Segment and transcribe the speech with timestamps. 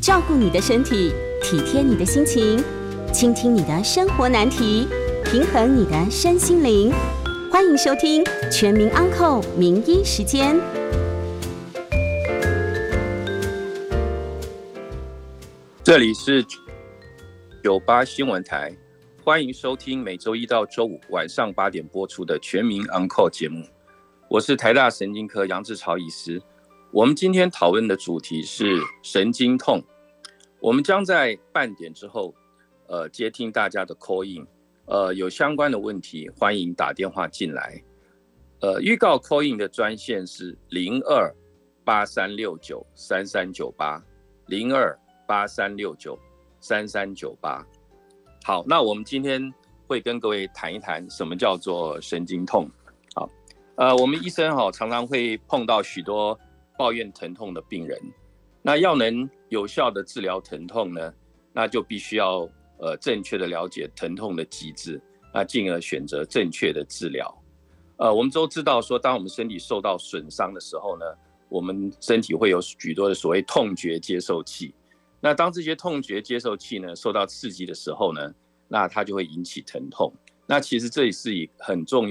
[0.00, 1.12] 照顾你的身体，
[1.42, 2.58] 体贴你的心情，
[3.12, 4.88] 倾听你的生活难题，
[5.26, 6.90] 平衡你的身心灵。
[7.52, 10.56] 欢迎收听《全民安扣名医时间》。
[15.84, 16.42] 这里是
[17.62, 18.74] 九八新闻台，
[19.22, 23.62] 欢迎收听每周一到周五晚上八点播出的《全民安扣》节目。
[24.28, 26.40] 我是台大神经科杨志超医师。
[26.92, 29.80] 我们今天讨论的主题是神经痛。
[30.58, 32.34] 我们将在半点之后，
[32.88, 34.44] 呃，接听大家的 call in，
[34.86, 37.80] 呃，有相关的问题，欢迎打电话进来。
[38.60, 41.32] 呃，预告 call in 的专线是零二
[41.84, 44.02] 八三六九三三九八
[44.46, 44.98] 零二
[45.28, 46.18] 八三六九
[46.60, 47.64] 三三九八。
[48.42, 49.40] 好，那我们今天
[49.86, 52.68] 会跟各位谈一谈什么叫做神经痛。
[53.14, 53.30] 好
[53.76, 56.38] 呃，我们医生哈常常会碰到许多
[56.80, 58.00] 抱怨疼痛的病人，
[58.62, 61.12] 那要能有效的治疗疼痛呢，
[61.52, 62.48] 那就必须要
[62.78, 64.98] 呃正确的了解疼痛的机制，
[65.34, 67.42] 那进而选择正确的治疗。
[67.98, 71.04] 呃，我们都知道说，当我们身体受到损伤的时候呢，
[71.50, 74.74] 我们身体会有许多的所谓痛觉接受器。
[75.20, 78.34] 那当这些痛觉接受器呢受到刺激的时候呢，
[78.68, 80.10] 那它就会引起疼痛。
[80.46, 82.08] 那其实这也是一很重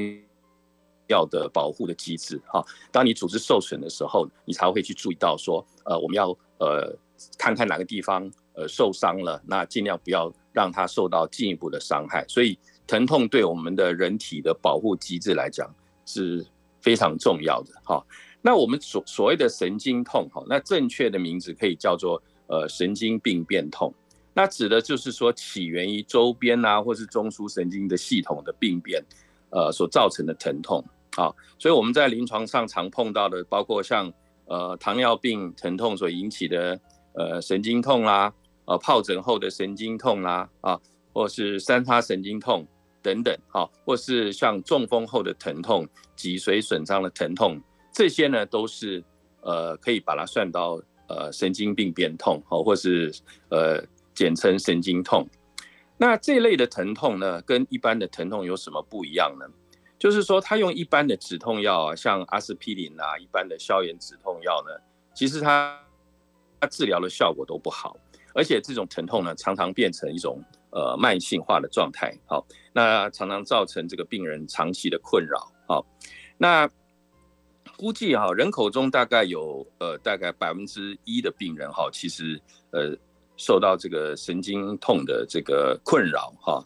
[1.09, 1.19] 要。
[1.29, 6.97] 的保护的机制哈，当你组织受损的时候，你才会去注意到说，呃，我们要呃
[7.37, 12.25] 看看哪个地方呃受伤了，那尽量不要让它受到进一步的伤害。
[12.27, 15.69] 所以疼痛对我们的人体的保护机制来讲
[16.05, 16.43] 是
[16.81, 18.03] 非常重要的哈。
[18.41, 23.93] 那我们所所谓的神经痛哈，那正确的名字可以叫做呃神经病变痛，
[24.33, 29.03] 那指的就是说起源于周边啊或是中枢神经的系统的病变，
[29.51, 30.81] 呃所造成的疼痛。
[31.15, 34.11] 好，所以我们在临床上常碰到的，包括像
[34.45, 36.79] 呃糖尿病疼痛所引起的
[37.13, 38.33] 呃神经痛啦，
[38.65, 40.79] 呃疱疹后的神经痛啦，啊，
[41.11, 42.65] 或是三叉神经痛
[43.01, 47.59] 等等，好，或是像中风后的疼痛、脊髓损伤的疼痛，
[47.91, 49.03] 这些呢都是
[49.41, 53.11] 呃可以把它算到呃神经病变痛，好，或是
[53.49, 53.83] 呃
[54.13, 55.27] 简称神经痛。
[55.97, 59.45] 那这类的疼痛呢，跟一般的疼痛有什么不一样呢？
[59.99, 64.71] 就是说，他用一般的止痛药啊，像阿司匹林啊，一般的消炎止痛药呢，
[65.13, 65.77] 其实它
[66.61, 67.97] 它治疗的效果都不好，
[68.33, 72.17] 而且这种疼痛呢，常常变成一种呃慢性化的状态。
[72.25, 75.51] 好，那常常造成这个病人长期的困扰。
[75.67, 75.85] 好，
[76.37, 76.69] 那
[77.75, 82.95] 估计哈，人口中大概有呃大概百分之一的病人哈，其实呃
[83.35, 86.63] 受到这个神经痛的这个困扰哈。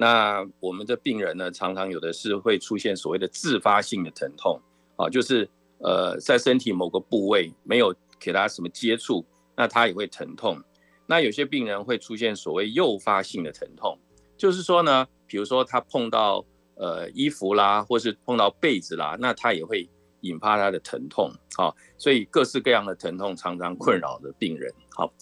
[0.00, 4.58] 那我们的病人呢，常常有的是会出现所谓的自发性的疼痛，
[4.96, 5.46] 啊，就是
[5.80, 9.22] 呃在身体某个部位没有给他什么接触，
[9.54, 10.58] 那他也会疼痛。
[11.04, 13.98] 那有些病人会出现所谓诱发性的疼痛，
[14.38, 16.42] 就是说呢，比如说他碰到
[16.76, 19.86] 呃衣服啦，或是碰到被子啦，那他也会
[20.22, 24.72] 引发他的疼痛，好，所以各式各样的疼痛常常困扰着病人。
[24.96, 25.12] 好，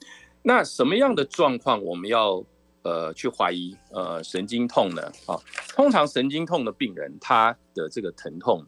[0.40, 2.44] 那什么样的状况我们要？
[2.82, 5.02] 呃，去怀疑呃神经痛呢？
[5.26, 5.36] 啊，
[5.74, 8.64] 通常神经痛的病人，他的这个疼痛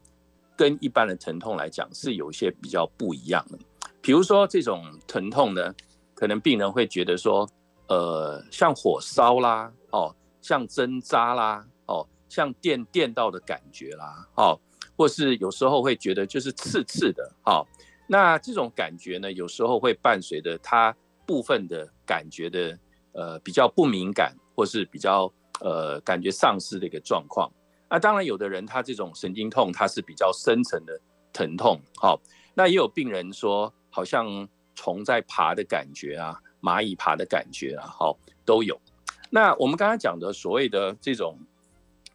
[0.56, 3.58] 跟一般的疼痛来讲是有一些比较不一样的。
[4.02, 5.72] 比如说这种疼痛呢，
[6.14, 7.48] 可能病人会觉得说，
[7.86, 14.60] 呃，像火烧啦，哦，像针扎啦，哦，像电电到的感觉啦，哦，
[14.96, 17.66] 或是有时候会觉得就是刺刺的，好，
[18.08, 20.94] 那这种感觉呢，有时候会伴随着他
[21.24, 22.76] 部分的感觉的。
[23.12, 27.50] 呃，比较不敏感，或是比较呃感觉丧失的一个状况。
[27.88, 30.96] 那当然，有的人他这种神经痛，他是比较深层的
[31.32, 31.80] 疼痛。
[31.96, 32.20] 好，
[32.54, 38.80] 那也有病人说，好像虫在爬的感觉啊，蚂蚁爬的感觉啊，好都有。
[39.28, 41.36] 那我们刚才讲的所谓的这种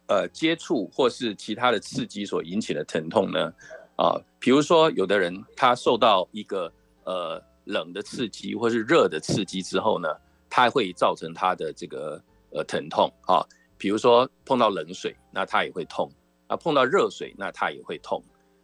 [0.06, 3.52] 呃接触或是其他的刺激所引起的疼痛呢，
[3.96, 6.72] 啊，比如说有的人他受到一个
[7.04, 10.08] 呃冷的刺激或是热的刺激之后呢。
[10.56, 12.18] 它会造成它的这个
[12.50, 13.44] 呃疼痛啊，
[13.76, 16.10] 比如说碰到冷水，那它也会痛
[16.46, 18.22] 啊；碰到热水，那它也会痛。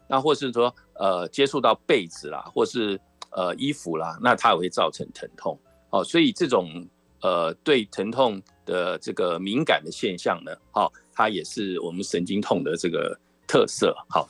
[0.08, 2.98] 那或是说呃接触到被子啦，或是
[3.32, 5.58] 呃衣服啦，那它也会造成疼痛。
[5.90, 6.82] 哦，所以这种
[7.20, 13.14] 呃对疼痛的这个敏感的现象呢，好，它也是我们神经痛的这个
[13.46, 13.94] 特色。
[14.08, 14.26] 好，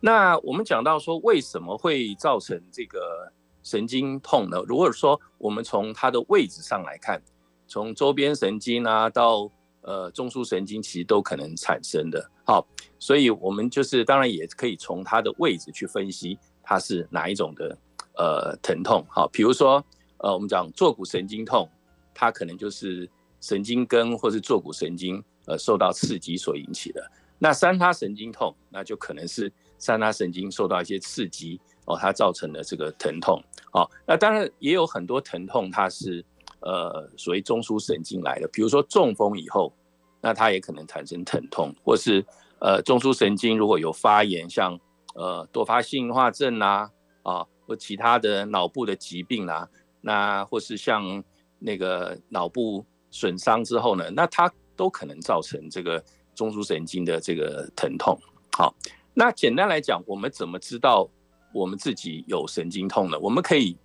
[0.00, 3.30] 那我们讲到说为什么会造成这个？
[3.64, 4.62] 神经痛呢？
[4.68, 7.20] 如果说我们从它的位置上来看，
[7.66, 9.50] 从周边神经啊到
[9.80, 12.30] 呃中枢神经，其实都可能产生的。
[12.46, 12.64] 好，
[12.98, 17.78] 所以我们就是当然也可以从它的位置去分析它是哪一种的
[18.16, 19.04] 呃疼痛。
[19.08, 19.82] 好，比如说
[20.18, 21.68] 呃，我们讲坐骨神经痛，
[22.12, 23.08] 它可能就是
[23.40, 27.10] 神经根或是坐骨神经呃受到刺激所引起的。
[27.38, 33.42] 那三叉神经痛，那就可能是三叉神经受到一些刺激哦，它造成的这个疼痛。
[33.72, 36.24] 好，那当然也有很多疼痛，它是
[36.60, 39.72] 呃所谓中枢神经来的，比如说中风以后，
[40.20, 42.24] 那它也可能产生疼痛，或是
[42.60, 44.78] 呃中枢神经如果有发炎，像
[45.14, 46.90] 呃多发性硬化症啦
[47.22, 49.68] 啊，或其他的脑部的疾病啦，
[50.00, 51.22] 那或是像
[51.58, 56.02] 那个脑部损伤之后呢，那它都可能造成这个。
[56.36, 58.18] 中枢神经的这个疼痛，
[58.58, 58.74] 好，
[59.14, 61.08] 那简单来讲，我们怎么知道
[61.54, 63.18] 我们自己有神经痛的？
[63.18, 63.78] 我们可以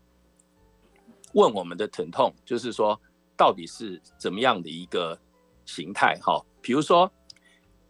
[1.34, 3.00] 问我们的疼痛，就是说
[3.38, 5.18] 到底是怎么样的一个
[5.66, 6.20] 形态？
[6.22, 7.10] 哈，比如说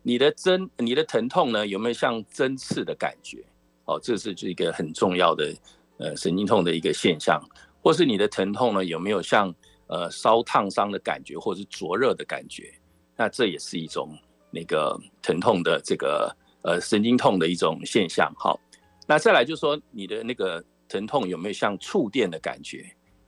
[0.03, 3.43] 你的针，你的疼痛呢，有没有像针刺的感觉？
[3.85, 5.55] 哦，这是一个很重要的
[5.97, 7.41] 呃神经痛的一个现象，
[7.81, 9.55] 或是你的疼痛呢，有没有像
[9.87, 12.73] 呃烧烫伤的感觉，或是灼热的感觉？
[13.15, 14.15] 那这也是一种。
[14.51, 18.59] 那个疼痛的这个呃神经痛的一种现象，好，
[19.09, 22.85] 那再来就是说你的那个疼痛有没有像触电的感觉？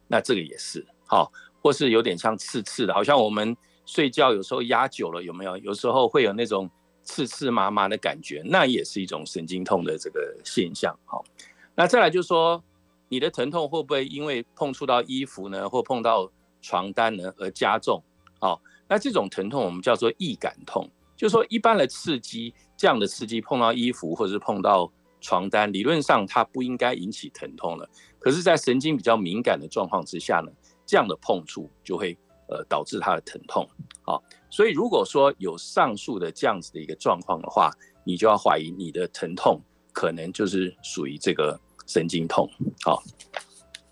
[0.08, 3.58] 那这个也是好，或是有点像刺刺的，好像我们
[3.88, 5.58] 睡觉有时候压久了有没有？
[5.58, 6.70] 有时候会有那种
[7.02, 11.26] 刺刺麻麻的感觉，那也是一种神经痛的这个现象，好，
[11.74, 12.64] 那再来就是说
[13.10, 16.32] 你的疼痛会不会因为碰触到衣服呢，或碰到
[16.62, 18.00] 床单呢而加重？
[18.40, 20.88] 好，那这种疼痛我们叫做易感痛。
[21.18, 27.90] 就是说，一般的刺激，这样的刺激碰到衣服或者是碰到床单，理论上它不应该引起疼痛了。
[28.20, 30.52] 可是，在神经比较敏感的状况之下呢，
[30.86, 32.18] 这样的碰触就会
[32.50, 33.68] 呃导致它的疼痛。
[34.02, 37.72] 好，所以如果说有上述的这样子的一个状况的话，
[38.04, 39.62] 你就要怀疑你的疼痛
[39.94, 42.50] 可能就是属于这个神经痛。
[42.84, 43.02] 好，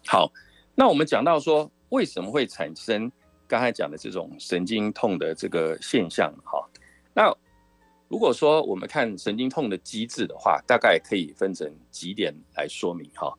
[0.07, 0.31] 好，
[0.75, 3.11] 那我们讲到说为什么会产生
[3.47, 6.33] 刚才讲的这种神经痛的这个现象？
[6.43, 6.67] 哈。
[7.13, 7.35] 那
[8.09, 13.31] 如果说我们看神经痛的机制的话，大概可以分成几点来说明哈。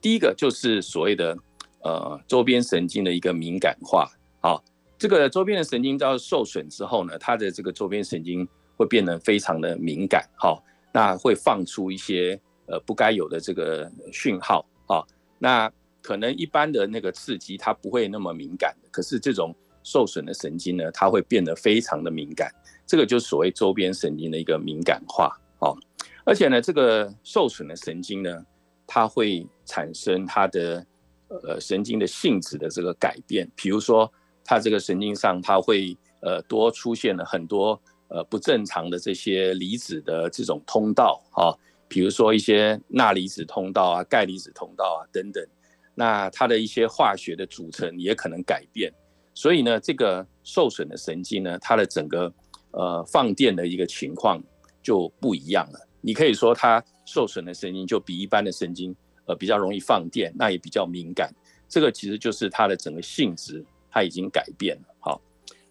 [0.00, 1.38] 第一个就是所谓的
[1.82, 4.10] 呃周边神经的一个敏感化，
[4.40, 4.62] 好，
[4.98, 10.62] 这个周边的神经遭受损之后呢，它的这个周边神经会变得非常的敏感，好，
[10.92, 15.06] 那会放出一些呃不该有的这个讯号，好，
[15.38, 15.70] 那
[16.02, 19.54] 可能一般的那个刺激它不会那么敏感，可是这种
[19.84, 22.52] 受损的神经呢，它会变得非常的敏感。
[22.88, 25.76] 这个就是所谓周边神经的一个敏感化，哦，
[26.24, 28.44] 而且呢，这个受损的神经呢，
[28.86, 30.86] 它会产生它的
[31.28, 34.10] 呃神经的性质的这个改变，比如说
[34.42, 41.52] 它这个神经上它会呃多出现了很多呃不正常的这些离子的这种通道，啊，
[41.88, 45.46] 比如说一些钠离子通道啊、钙离子通道啊等等，
[45.94, 48.90] 那它的一些化学的组成也可能改变，
[49.34, 52.32] 所以呢，这个受损的神经呢，它的整个
[52.72, 54.42] 呃，放电的一个情况
[54.82, 55.88] 就不一样了。
[56.00, 58.94] 你可以说它受损的神经就比一般的神经
[59.26, 61.34] 呃比较容易放电，那也比较敏感。
[61.68, 64.94] 这个其实就是它的整个性质，它已经改变了。
[65.00, 65.20] 好，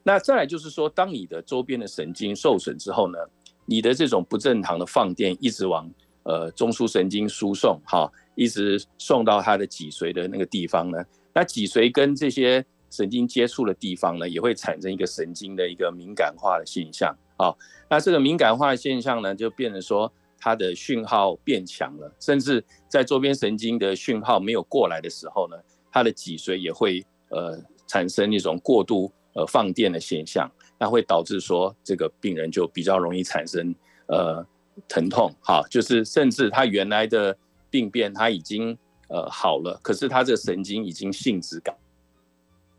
[0.04, 3.18] 那再来就是说，当你的周边的神经受损之后呢，
[3.66, 5.90] 你的这种不正常的放电一直往
[6.24, 10.98] 呃中枢神经输送，哈，一直送到它的脊髓的那个地方呢，
[11.34, 12.66] 那脊髓跟这些。
[12.90, 17.54] 神经接触的地方呢，也会产生一个神经的一个敏感化的现象啊。
[17.90, 25.58] 那这个敏感化的现象呢，就变成说它的讯号变强了，甚至在周边神经的讯号没有过来的时候呢，
[25.92, 33.74] 它的脊髓也会呃产生一种过度呃放电的现象，那会导致说这个病人就比较容易产生
[34.08, 34.46] 呃
[34.88, 37.36] 疼痛哈，就是甚至他原来的
[37.70, 38.78] 病变他已经
[39.10, 41.76] 呃好了，可是他这神经已经性质改。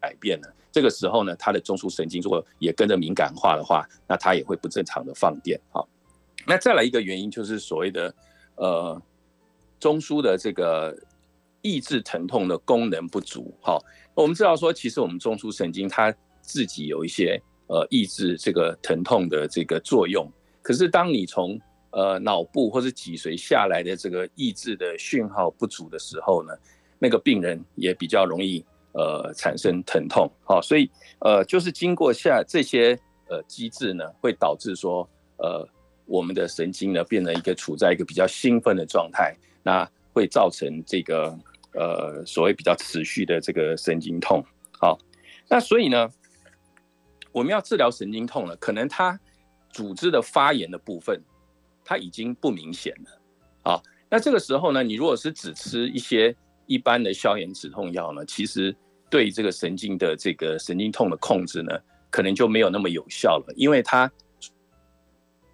[0.00, 5.61] 改变了，这个时候呢，它的中枢神经如果也跟着敏感化的话，那它也会不正常的放电。
[5.71, 5.88] 好，
[6.47, 8.14] 那再来一个原因就是所谓的
[8.57, 9.02] 呃
[9.81, 10.97] 中枢的这个
[11.62, 13.52] 抑制疼痛的功能不足。
[13.61, 13.83] 好，
[14.14, 20.31] 我们知道说，其实我们中枢神经它自己有一些呃抑制这个疼痛的这个作用，
[20.62, 26.52] 可是当你从呃脑部或者脊髓下来的这个抑制的讯号不足的时候呢，
[26.99, 28.64] 那个病人也比较容易。
[28.99, 30.90] 呃，产生疼痛，好，所以
[31.21, 35.64] 呃，就是经过下这些呃机制呢，会导致说，呃，
[36.05, 41.33] 我们的神经呢，变成一个处在一个比较兴奋的状态，那会造成这个
[41.75, 44.45] 呃所谓比较持续的这个神经痛，
[44.81, 44.99] 好，
[45.49, 46.11] 那所以呢，
[47.31, 49.17] 我们要治疗神经痛了，可能它
[49.71, 51.23] 组织的发炎的部分，
[51.85, 53.21] 它已经不明显了，
[53.62, 56.35] 好，那这个时候呢，你如果是只吃一些。
[56.71, 58.76] 一般的消炎止痛药呢，其实
[59.11, 61.73] 对这个神经的这个神经痛的控制呢，
[62.11, 64.11] 可能就没有那么有效了，因为它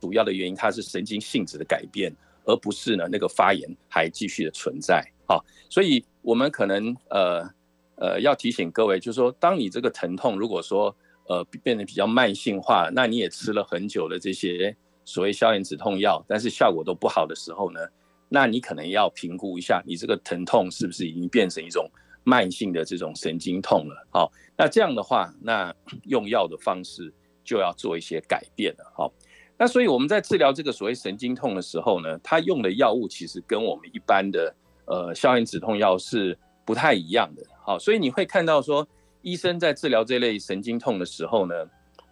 [0.01, 5.05] 主要的原因它是神经性质的改变，而不是呢那个发炎还继续的存在。
[5.27, 7.49] 好，所以我们可能呃
[7.97, 10.95] 呃要提醒各位，就是说，当你这个疼痛如果说
[11.29, 17.81] 呃变得比较慢性化，那你也吃了很久的这些所谓消炎止痛药，但是效果都不好的时候呢？
[18.29, 21.89] 那你可能要评估一下，你这个疼痛是不是已经变成一种
[22.25, 24.09] 慢性的这种神经痛了？
[24.11, 27.13] 好，那这样的话，那用药的方式
[27.45, 28.93] 就要做一些改变了。
[28.97, 29.13] 好，
[29.57, 34.55] 那所以我们在治疗这个所谓神经痛的时候呢，他用的药物其实跟我们一般的
[34.87, 37.43] 呃消炎止痛药是不太一样的。
[37.65, 38.87] 好，所以你会看到说，
[39.23, 41.55] 医生在治疗这类神经痛的时候呢，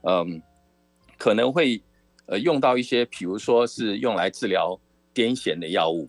[0.02, 0.42] 嗯，
[1.18, 1.82] 可能会
[2.26, 4.78] 呃用到一些，比如说是用来治疗。
[5.14, 6.08] 癫痫的药物，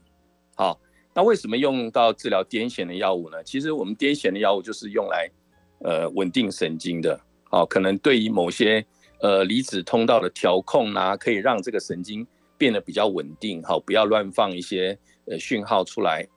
[0.56, 0.80] 好，
[1.16, 3.44] 那为什么用到治疗癫痫的药物呢？
[3.44, 5.30] 其实我们癫痫的药物就是用来，
[5.80, 8.84] 呃，稳定神经的，好，可能对于某些
[9.22, 12.26] 呃离子通道的调控啊，可以让这个神经
[12.58, 16.28] 变得比较稳定，好，不要乱放一些呃讯号出来，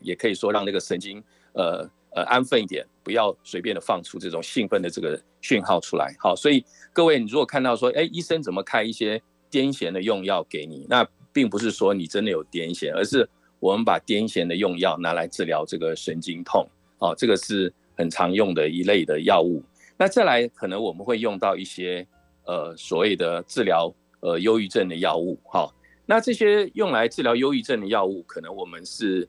[0.00, 1.22] 也可以说让那个神经
[1.54, 13.26] 呃呃安分一点，不要随便的放出这种兴奋的这个讯号出来，好，所以各位，你如果看到说，哎，医生怎么开一些癫痫的用药给你，那并不是说你真的有癫痫，而是
[13.60, 16.66] 我们把癫痫的用药拿来治疗这个神经痛，
[16.98, 19.62] 哦，这个是很常用的一类的药物。
[19.98, 22.04] 那再来，可能我们会用到一些
[22.46, 25.70] 呃所谓的治疗呃忧郁症的药物，哈。
[26.06, 29.28] 那这些用来治疗忧郁症的药物，可能我们是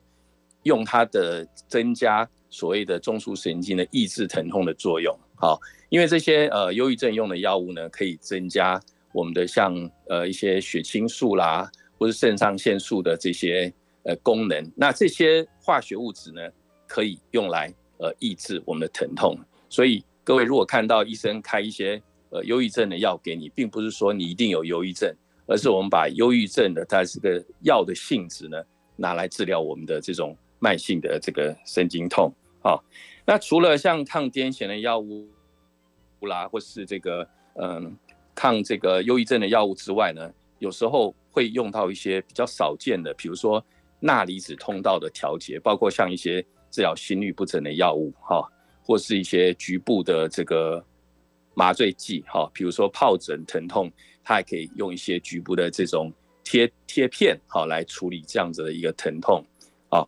[0.62, 5.60] 用它的增加所谓的中枢神经的抑制疼痛的作用，好，
[5.90, 8.80] 因为这些呃忧郁症用的药物呢，可以增加
[9.12, 9.74] 我们的像
[10.08, 11.70] 呃一些血清素啦。
[11.98, 13.72] 或是肾上腺素的这些
[14.04, 16.40] 呃功能，那这些化学物质呢，
[16.88, 19.38] 可以用来呃抑制我们的疼痛。
[19.68, 25.14] 所以各位如果看到医生开一些呃忧郁症的药给你，并不是说你一定有忧郁症，
[25.46, 28.60] 而是我们把忧郁症的它这个药的性质呢，
[28.96, 32.32] 拿来治疗我们的这种慢性的这个神经痛。
[32.60, 32.82] 好，
[33.24, 35.28] 那除了像抗癫痫的药物
[36.22, 37.96] 啦，或是这个嗯
[38.34, 41.14] 抗这个忧郁症的药物之外呢，有时候。
[41.34, 43.64] 会用到一些比较少见的，比如说
[44.02, 48.46] 钠离子通道的调节，包括像一些治疗心律不整的药物，哈，
[48.82, 50.84] 或是一些局部的这个
[51.54, 53.90] 麻醉剂，哈，比如说疱疹疼痛，
[54.24, 59.44] 它还可以用一些局部的这种贴贴片，哈来处理这样子的一个疼痛，
[59.88, 60.04] 啊，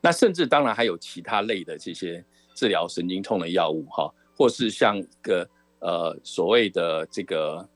[0.00, 2.24] 那甚至当然还有其他类的这些
[2.54, 5.48] 治疗神经痛的药物，哈，或是像个
[5.80, 7.68] 呃所谓的这个。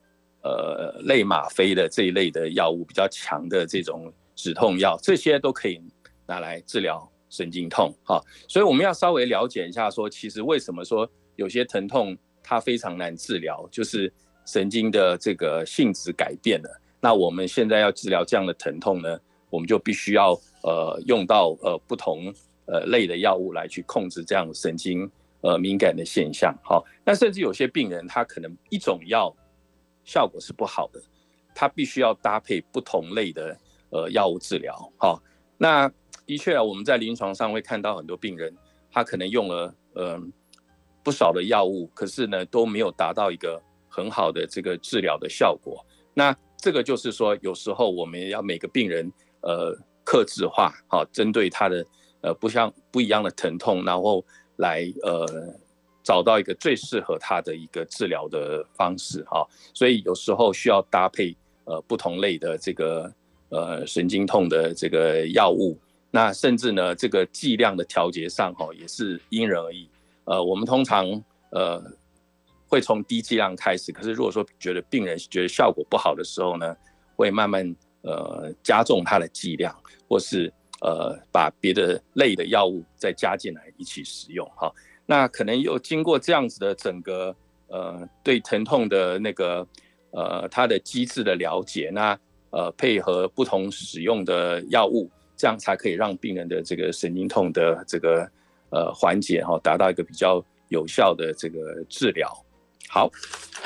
[0.42, 4.10] 呃，类吗啡的这一类的药物比较强的这种
[4.42, 5.80] 止痛药，这些都可以
[6.26, 7.94] 拿来治疗神经痛。
[8.04, 14.12] 哈，所以我们要稍微了解一下，说其实为什么说有些疼痛它非常难治疗，就是
[14.46, 16.80] 神经的这个性质改变了。
[17.00, 19.20] 那我们现在要治疗这样的疼痛呢，
[19.50, 20.32] 我们就必须要
[20.62, 22.32] 呃用到呃不同
[22.66, 25.10] 呃类的药物来去控制这样神经
[25.42, 26.56] 呃敏感的现象。
[26.62, 29.34] 好，那甚至有些病人他可能一种药。
[30.02, 31.00] 效果是不好的，
[31.54, 33.56] 他必须要搭配不同类的
[33.90, 34.74] 呃药物治疗。
[34.96, 35.22] 好，
[35.58, 35.90] 那
[36.26, 38.54] 的确啊，我们在临床上会看到很多病人，
[38.90, 40.20] 他可能用了呃
[41.02, 45.84] 不少的药物，可是呢都没有达到一个很好的这个治疗的效果。
[46.14, 51.86] 那这个就是说，有时候我们要每个病人呃克制化，好，针对他的
[52.22, 54.24] 呃不像不一样的疼痛，然后
[54.56, 55.26] 来呃。
[56.02, 63.12] 找到一个最适合他的一个治疗的方式哈，所以有时候需要搭配呃不同类的这个
[63.50, 65.78] 呃神经痛的这个药物，
[66.10, 69.88] 那甚至呢这个剂量的调节上哈也是因人而异。
[70.24, 71.06] 呃，我们通常
[71.50, 71.82] 呃
[72.68, 76.76] 会从低剂量开始，可是如果说觉得病人觉得效果不好的时候呢，
[77.16, 79.74] 会慢慢呃加重它的剂量，
[80.08, 80.52] 或是
[80.82, 84.72] 呃把别的类的药物再加进来一起使用哈。
[85.04, 87.34] 那可能又经过这样子的整个
[87.66, 89.66] 呃对疼痛的那个
[90.12, 92.16] 呃它的机制的了解，那
[92.50, 98.30] 呃配合不同使用的药物，这样才可以让病人的这个神经痛的这个
[98.70, 102.30] 呃缓解哈，达到一个比较有效的这个治疗。
[102.88, 103.10] 好，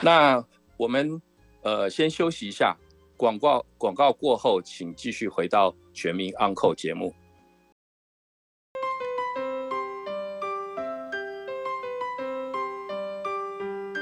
[0.02, 0.44] 那
[0.76, 1.20] 我们
[1.62, 2.76] 呃先休息一下，
[3.16, 7.14] 广告广告过后，请继续回到全民 Uncle 节目。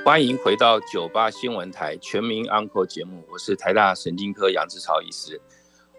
[0.04, 5.40] 欢迎回到九八新闻台全民 Uncle 节目，我是台大神经科杨志超医师。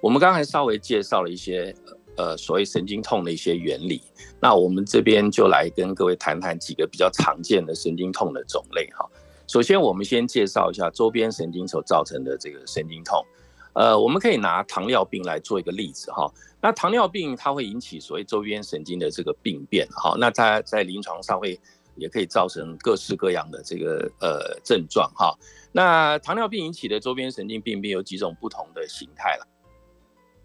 [0.02, 1.74] 我们刚才稍微介绍了一些
[2.18, 4.02] 呃所谓神经痛的一些原理。
[4.42, 9.10] 那我们这边就来跟各位谈谈几个比较常见的神经痛的种类哈。
[9.48, 13.26] 首先，我们先介绍一下周边神经所造成的这个神经痛。
[13.72, 16.30] 呃，我们可以拿糖尿病来做一个例子哈。
[16.60, 20.14] 那糖尿病它会引起所谓周边神经的这个病变哈。
[20.20, 21.58] 那它在临床上会
[21.96, 25.34] 也可以造成各式各样的这个呃症状哈。
[25.72, 29.48] 那糖尿病引起的周边神经病变有几种不同的形态了。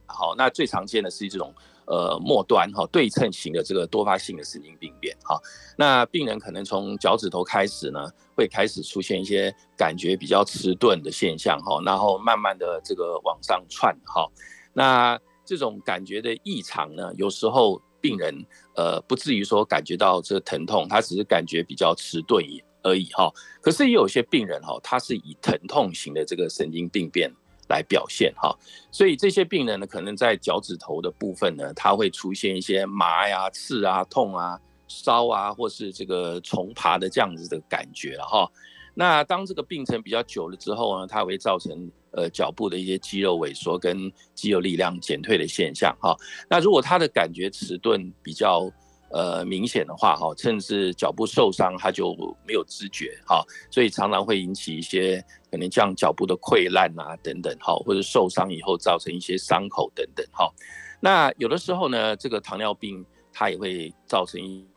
[0.06, 1.54] 好，那最常见的是这种
[1.86, 5.38] 呃末端哈对称型的这个多发性的神经病变哈。
[5.76, 14.26] 那病人可能从脚趾头开始呢，会开始出现一些感觉比较迟钝的现象哈，然后慢慢的这个往上窜哈。
[14.72, 18.34] 那这种感觉的异常呢，有时候病人
[18.76, 22.44] 呃不至于说感觉到这疼痛，他只是感觉比较迟钝
[22.82, 23.30] 而已哈。
[23.60, 27.32] 可是也有些病人哈，他是以疼痛型的这个神经病变。
[27.70, 28.56] 来表现哈，
[28.90, 38.50] 所以这些病人呢，可能在脚趾头的部分呢，他会出现一些麻呀、刺啊、痛啊、烧啊，或是这个虫爬的这样子的感觉哈。
[38.98, 46.16] 那当这个病程比较久了之后呢，它会造成呃脚部的一些肌肉萎缩跟肌肉力量减退的现象哈。
[46.50, 48.68] 那如果他的感觉迟钝比较。
[49.10, 52.14] 呃，明显的话哈，甚至脚部受伤，他就
[52.46, 60.52] 没有知觉哈，所以常常会引起一些可能像脚部的溃烂啊等等哈，或者受伤以后造成一些伤口等等哈。
[61.00, 63.02] 那有的时候呢，这个糖尿病
[63.32, 64.67] 它也会造成一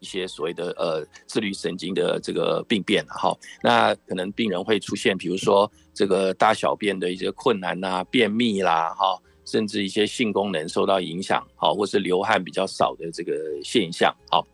[0.00, 3.32] 一些所谓的呃自律神经的这个病变哈。
[3.62, 9.16] 那可能病人会出现，比如说这个大小便的一些困难呐、便秘啦哈。
[9.46, 13.32] 甚至一些性功能受到影响，好，或是流汗比较少的这个
[13.64, 14.46] 现象，好，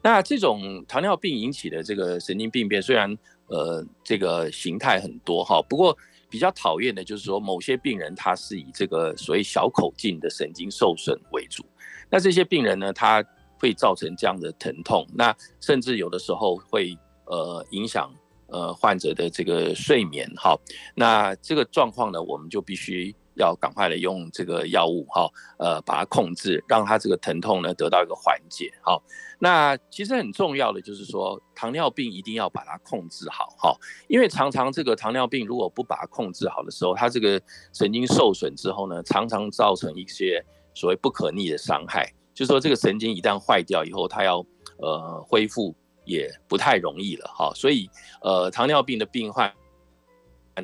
[0.00, 3.12] 那这种糖尿病引起的这个神经病变，虽然
[3.48, 5.96] 呃这个形态很多哈，不过
[6.28, 11.64] 比较讨厌的就是说，某些病人他是以这个所谓小口径的神经受损为主，
[12.08, 13.24] 那这些病人呢，他
[13.64, 16.94] 会造成这样的疼痛，那甚至有的时候会
[17.24, 18.12] 呃影响
[18.48, 20.54] 呃患者的这个睡眠，哈，
[20.94, 23.16] 那这个状况呢，我们就必须。
[23.36, 28.72] 要赶快的用这个药物哈，呃，把它控制，让它这个疼痛呢得到一个缓解。
[28.80, 28.96] 哈，
[29.40, 40.40] 那其实很重要的就是说，糖尿病一定要把它控制好哈，因为常常这个糖尿病如果不把它控制好的时候，它这个神经受损之后呢，常常造成一些
[40.72, 42.08] 所谓不可逆的伤害。
[42.34, 44.44] 就是说，这个神经一旦坏掉以后，它要
[44.78, 47.52] 呃恢复也不太容易了哈。
[47.54, 47.88] 所以
[48.20, 49.50] 呃，糖尿病的病患。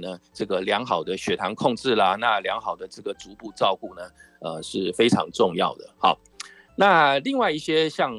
[0.01, 4.03] 呢，这个良好的血糖控制啦，那良好的这个逐步照顾呢，
[4.41, 5.91] 呃是非常重要的。
[5.99, 6.17] 好，
[6.77, 8.15] 那另外一些像，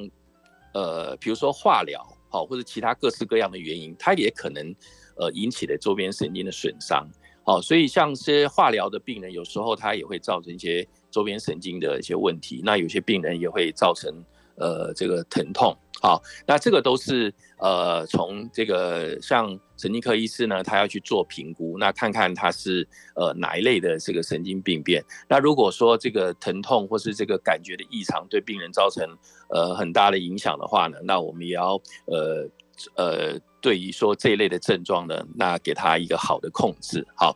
[0.74, 4.76] 呃，比如说化疗，好，或者其他各式各样的原因，它也可能
[5.16, 7.08] 呃引起的周边神经的损伤。
[7.46, 12.62] 好，所以像些化疗的病人，有时候他也会造成一些周边神经的一些问题。
[12.64, 14.12] 那有些病人也会造成。
[14.58, 25.04] 呃，这个疼痛，好，那这个都是呃，从这个像神经科医师呢，他要去做评估，那看看他是呃哪一类的这个神经病变。
[25.28, 29.04] 那如果说这个疼痛或是这个感觉的异常对病人造成
[29.50, 32.48] 呃很大的影响的话呢，那我们也要呃
[32.98, 37.36] 呃，对于说这一类的症状呢，那给他一个好的控制，好。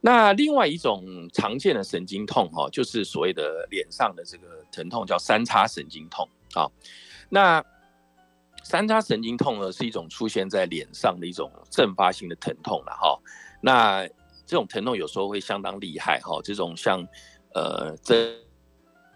[0.00, 6.28] 那另外一种常见的神经痛哈，就是所谓的脸上的这个疼痛，叫三叉神经痛。
[6.52, 6.70] 好，
[7.28, 7.64] 那
[8.62, 13.18] 三叉神经痛呢，是一种出现在脸上的一种阵发性的疼痛了哈。
[13.60, 14.06] 那
[14.46, 17.06] 这种疼痛有时候会相当厉害哈，这种像
[17.54, 18.36] 呃针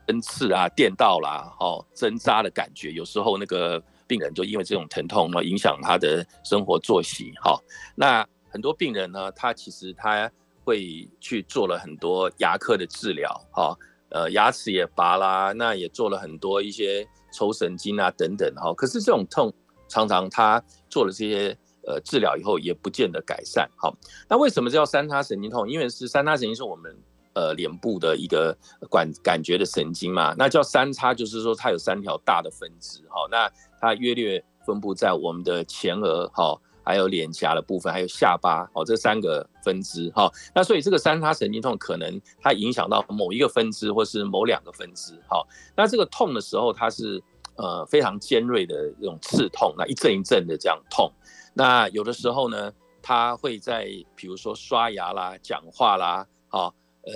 [0.06, 7.58] 针刺啊、电到啦、哦针扎的感觉，有时候那个病人就因为这种疼痛，呢，影响他的生活作息哈。
[7.94, 10.30] 那很多病人呢，他其实他。
[10.64, 13.76] 会去做了很多牙科的治疗，哈，
[14.10, 18.72] 呃，牙齿也拔啦，那也做了很多一些抽神经啊等等，哈。
[18.74, 19.52] 可是这种痛
[19.88, 23.92] 常常他做了这些呃治疗以后也不见得改善，好。
[24.28, 25.68] 那为什么叫三叉神经痛？
[25.68, 26.96] 因为是三叉神经是我们
[27.34, 28.56] 呃脸部的一个
[28.90, 30.34] 感感觉的神经嘛。
[30.38, 33.26] 那叫三叉就是说它有三条大的分支，哈。
[33.30, 36.56] 那它约略分布在我们的前额，哈。
[36.84, 40.30] 还有脸颊的部分，还有下巴哦，这三个分支哈。
[40.54, 45.40] 那所以这个三叉神经痛可能它影响到某一个分支，或是某两个分支哈。
[45.76, 47.22] 那这个痛的时候，它是
[47.56, 51.12] 呃非常尖锐的这种刺痛，那一阵一阵的这样痛。
[51.54, 57.12] 那有的时候呢，它会在比如说刷牙啦、讲话啦，哈，呃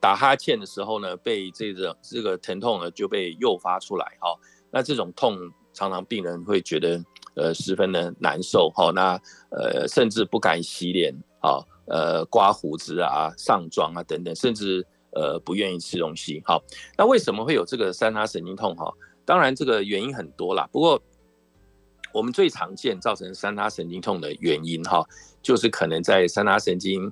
[0.00, 4.38] 打哈欠的时候呢，被这个这个疼痛呢就被诱发出来哈。
[4.70, 5.36] 那这种痛
[5.72, 7.02] 常常病人会觉得。
[7.34, 16.42] 呃，十分的难受哈，那呃，甚至不敢洗脸，好，呃，刮胡子啊、上妆啊等等，甚至呃不愿意吃东西。
[16.44, 16.62] 好，
[16.98, 18.74] 那为什么会有这个三叉神经痛？
[18.76, 18.92] 哈，
[19.24, 21.00] 当然这个原因很多啦，不过
[22.12, 25.06] 我们最常见造成三叉神经痛的原因，哈，
[25.40, 27.10] 就是可能在三叉神经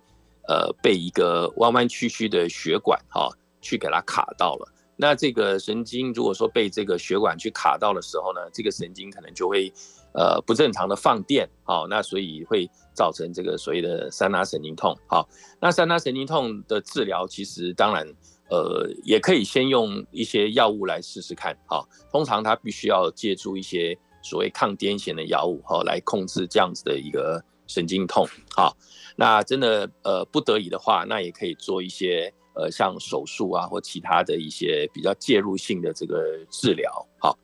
[0.48, 4.68] 呃被一个弯弯曲曲的血管哈去给它卡到了。
[5.00, 9.72] 那这个神经如果说被这个血管去卡到的时候呢，这个神经可能就会
[10.12, 15.28] 呃不正常的放电，好，那所以会造成这个所谓的三叉神经痛，好，
[15.60, 18.06] 那三叉神经痛的治疗其实当然
[18.50, 28.76] 呃也可以先用一些药物来试试看，好，通常它必须要借助一些所谓抗癫痫的药物，好，来控制这样子的一个神经痛，好，
[29.16, 32.32] 那真的呃不得已的话，那也可以做一些。
[32.54, 36.90] 呃，像手术啊，或其他的一些比较介入性的这个治疗，
[37.20, 37.38] 好，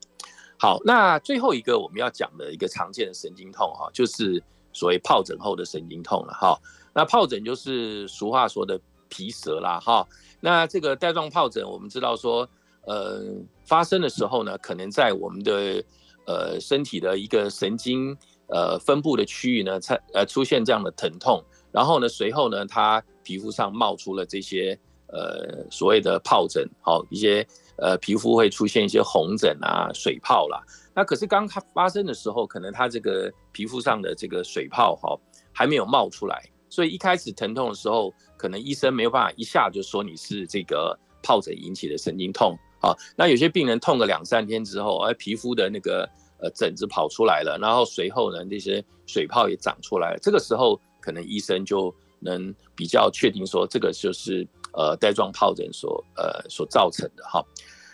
[0.58, 6.58] 好，那最后一个我们要讲的一个常见的神经痛哈，就是所谓疱疹后的神经痛了哈。
[6.94, 10.06] 那疱疹就是俗话说的皮蛇啦哈。
[10.40, 12.48] 那这个带状疱疹，我们知道说，
[12.86, 13.22] 呃，
[13.64, 15.84] 发生的时候呢，可能在我们的
[16.26, 18.16] 呃身体的一个神经
[18.48, 24.78] 呃分布的区域呢，才呃出现这样的疼痛，然后呢，随后呢，它皮肤上冒出了这些。
[25.06, 30.62] 呃，所谓的疱疹，好一些呃，皮肤会出现一些红疹啊、水泡啦。
[30.94, 35.18] 那可是刚它发生的时候，可能它这个皮肤上的这个水泡哈
[35.52, 42.94] 还没有冒出来，所以一开始疼痛的时候，可能医生没有办法一下就说你是这个疱疹引起的神经痛啊。
[43.16, 46.08] 那有些病人痛个两三天之后，而皮肤的那个
[46.38, 54.46] 呃疹子跑出来了，然后随后呢那些水泡也长出来了，这个时候可能医生就能比较确定说这个就是。
[54.76, 57.40] 呃，带状疱疹所呃所造成的哈，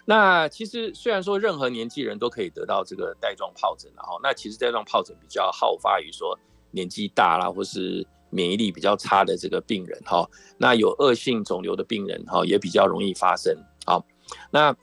[0.06, 6.34] 那其实虽然说任何年纪人都可以得到这个带状疱疹然后那其实带状疱疹比较好发于说
[6.70, 13.54] 年纪大啦，或是免疫力比较差的这个病人哈，那有恶性肿瘤的病人哈也比较容易发生。
[13.84, 14.02] 好，
[14.50, 14.74] 那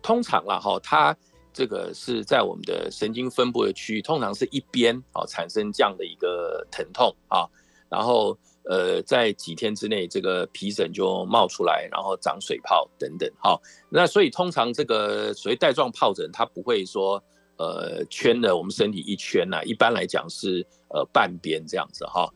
[0.00, 1.14] 通常啦哈，它
[1.52, 7.44] 这个是在我们的神经分布的区域，通常是一边啊产生这样的一个疼痛啊，
[7.90, 8.34] 然后。
[8.66, 13.60] 呃，在几天之内，这个皮疹就冒出来，然后长水泡等等，哈。
[13.90, 17.22] 那所以通常这个所谓带状疱疹，它不会说
[17.58, 22.26] 呃圈了我们身体一圈呐，一般来讲是呃半边这样子哈。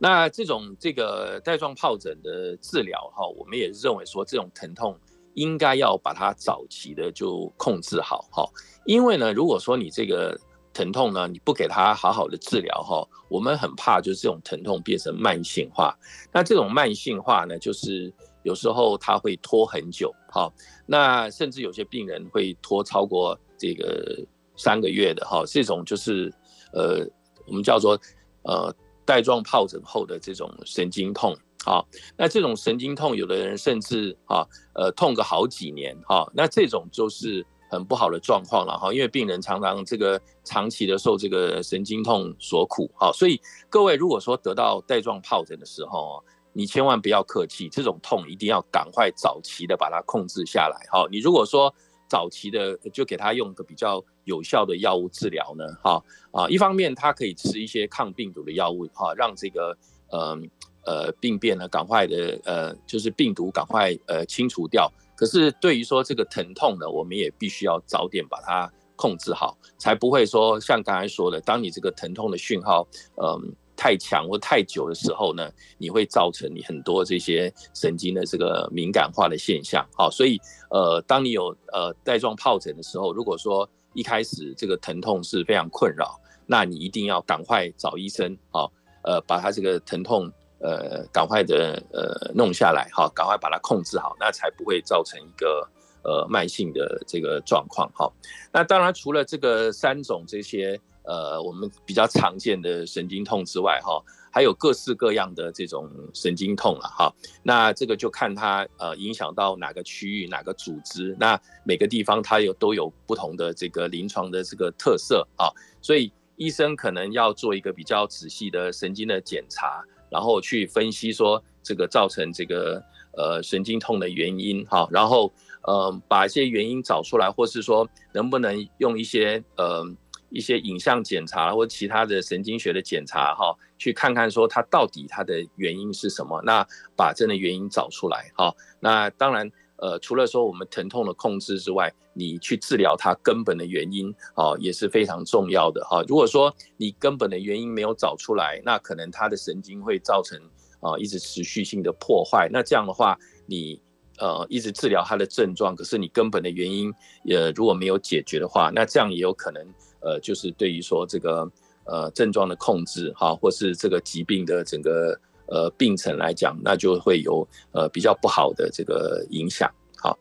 [0.00, 4.98] 那这种这个带状疱疹的治疗哈，我们也认为说这种疼痛
[5.34, 8.44] 应该要把它早期的就控制好哈，
[8.84, 10.36] 因为呢，如果说你这个。
[10.78, 11.26] 疼痛呢？
[11.26, 15.92] 你不给他好好的治疗哈，我们很怕就是这种疼痛变成慢性化。
[16.32, 18.14] 那这种慢性化呢，就是
[18.44, 20.48] 有时候他会拖很久哈。
[20.86, 24.24] 那甚至有些病人会拖超过这个
[24.56, 25.42] 三个月的哈。
[25.48, 26.32] 这种就是
[26.72, 27.04] 呃，
[27.48, 28.00] 我们叫做
[28.42, 28.72] 呃
[29.04, 31.36] 带状疱疹后的这种神经痛。
[31.64, 31.84] 好，
[32.16, 36.30] 那这种神经痛，有的人甚至啊呃痛个好几年哈。
[36.32, 37.44] 那这种就是。
[37.68, 51.06] 很不好的状况了哈，因为病人常常这个长期的受这个神经痛所苦哈，所以各位如果说得到带状疱疹的时候，你千万不要客气，这种痛一定要赶快早期的把它控制下来哈。
[51.10, 51.72] 你如果说
[52.08, 56.02] 早期的就给他用个比较有效的药物治疗呢，哈
[56.32, 59.76] 啊，一方面他可以吃一些抗病毒的药物哈，让这个
[60.10, 60.50] 嗯
[60.86, 64.90] 呃病变呢赶快的呃就是病毒赶快呃清除掉。
[65.18, 72.86] 可是对于说这个疼痛呢，我们也必须要早点把它控制好，才不会说像刚才说的，当你这个疼痛的讯号，
[73.20, 79.84] 嗯，太强或太久的时候呢，你会造成你很多这些神经的这个敏感化的现象。
[79.92, 80.38] 好，所以
[80.70, 86.14] 呃，当你有呃带状疱疹的时候，如果说一开始这个疼痛是非常困扰，
[86.46, 88.70] 那你一定要赶快找医生，好，
[89.02, 90.32] 呃，把他这个疼痛。
[90.60, 95.68] 呃，赶快的呃弄下来哈，赶快把它控制好，那才不会造成一个
[96.02, 98.10] 呃慢性的这个状况哈。
[98.52, 107.14] 那当然除了这个三种这些呃我们比较常见的神经痛之外哈，还有各式各样的这种神经痛了哈。
[107.44, 115.46] 那这个就看它呃影响到哪个区域哪个组织，那每个地方它有都有不同的这个临床的这个特色啊，
[115.80, 119.84] 所以医生可能要做一个比较仔细的神经的检查。
[120.10, 122.82] 然后去分析说这个造成这个
[123.16, 129.84] 呃神经痛的原因哈，然后呃把一些原因找出来，或是说能不能用一些呃
[130.30, 136.66] 一些影像检查或其他的神经学的检查哈，去看看说它到底它的原因是什么，那
[136.96, 138.54] 把真的原因找出来哈。
[138.80, 146.02] 那当然呃除了说我们疼痛的控制之外，你去治疗它根本的原因啊也是非常重要的哈。
[146.06, 150.38] 如果说你根本的原因没有找出来，那可能它的神经会造成
[150.80, 152.48] 啊一直持续性的破坏。
[152.52, 153.80] 那这样的话，你
[154.18, 156.92] 呃一直治疗他的症状，可是你根本的原因
[157.24, 159.64] 也如果没有解决的话，那这样也有可能
[160.00, 161.48] 呃就是对于说这个
[161.84, 165.16] 呃症状的控制哈，或是这个疾病的整个
[165.50, 169.70] 呃病程来讲，那就会有呃比较不好的这个影响。
[169.96, 170.18] 好，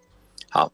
[0.50, 0.72] 好，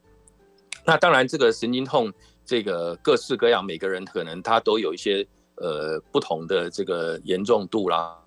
[0.85, 2.11] 那当然这个神经痛
[2.45, 8.17] 这个各式各样，每个人可能他都有一些呃不同的这个严重度啦。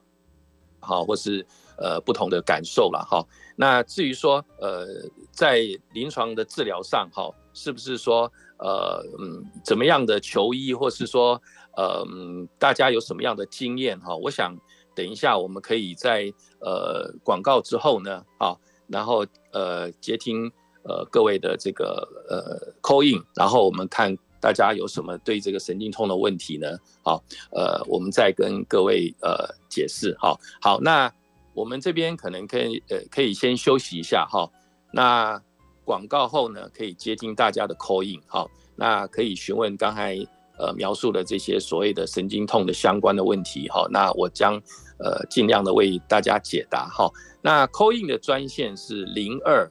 [0.81, 1.45] 好，或是
[1.79, 3.25] 呃不同的感受啦哈。
[3.57, 4.87] 那至于说呃
[5.33, 5.61] 在
[5.93, 11.41] 临床的治疗上哈，是不是说呃嗯怎么样的求医，或是说
[11.77, 14.15] 嗯大家有什么样的经验哈？
[14.15, 14.57] 我想
[14.97, 20.51] 等一下我们可以在呃广告之后呢，好，然后呃接听
[20.83, 24.17] 呃各位的这个呃 call in，然后我们看。
[24.39, 26.69] 大家有什么对这个神经痛的问题呢？
[27.03, 30.15] 好，呃，我们再跟各位呃解释。
[30.21, 31.13] 好，好，那
[31.53, 34.49] 我们这边可能可以呃可以先休息一下哈。
[34.93, 35.43] 那
[35.85, 38.23] 广告后呢，可以接听大家的 call in。
[38.29, 40.15] 好，那可以询问刚才
[40.59, 43.69] 呃描述的这些所谓的神经痛的相关的问题。
[43.71, 44.63] 哈，那我将
[44.99, 46.89] 呃尽量的为大家解答。
[46.89, 47.11] 哈，
[47.43, 49.71] 那 call in 的专线是零二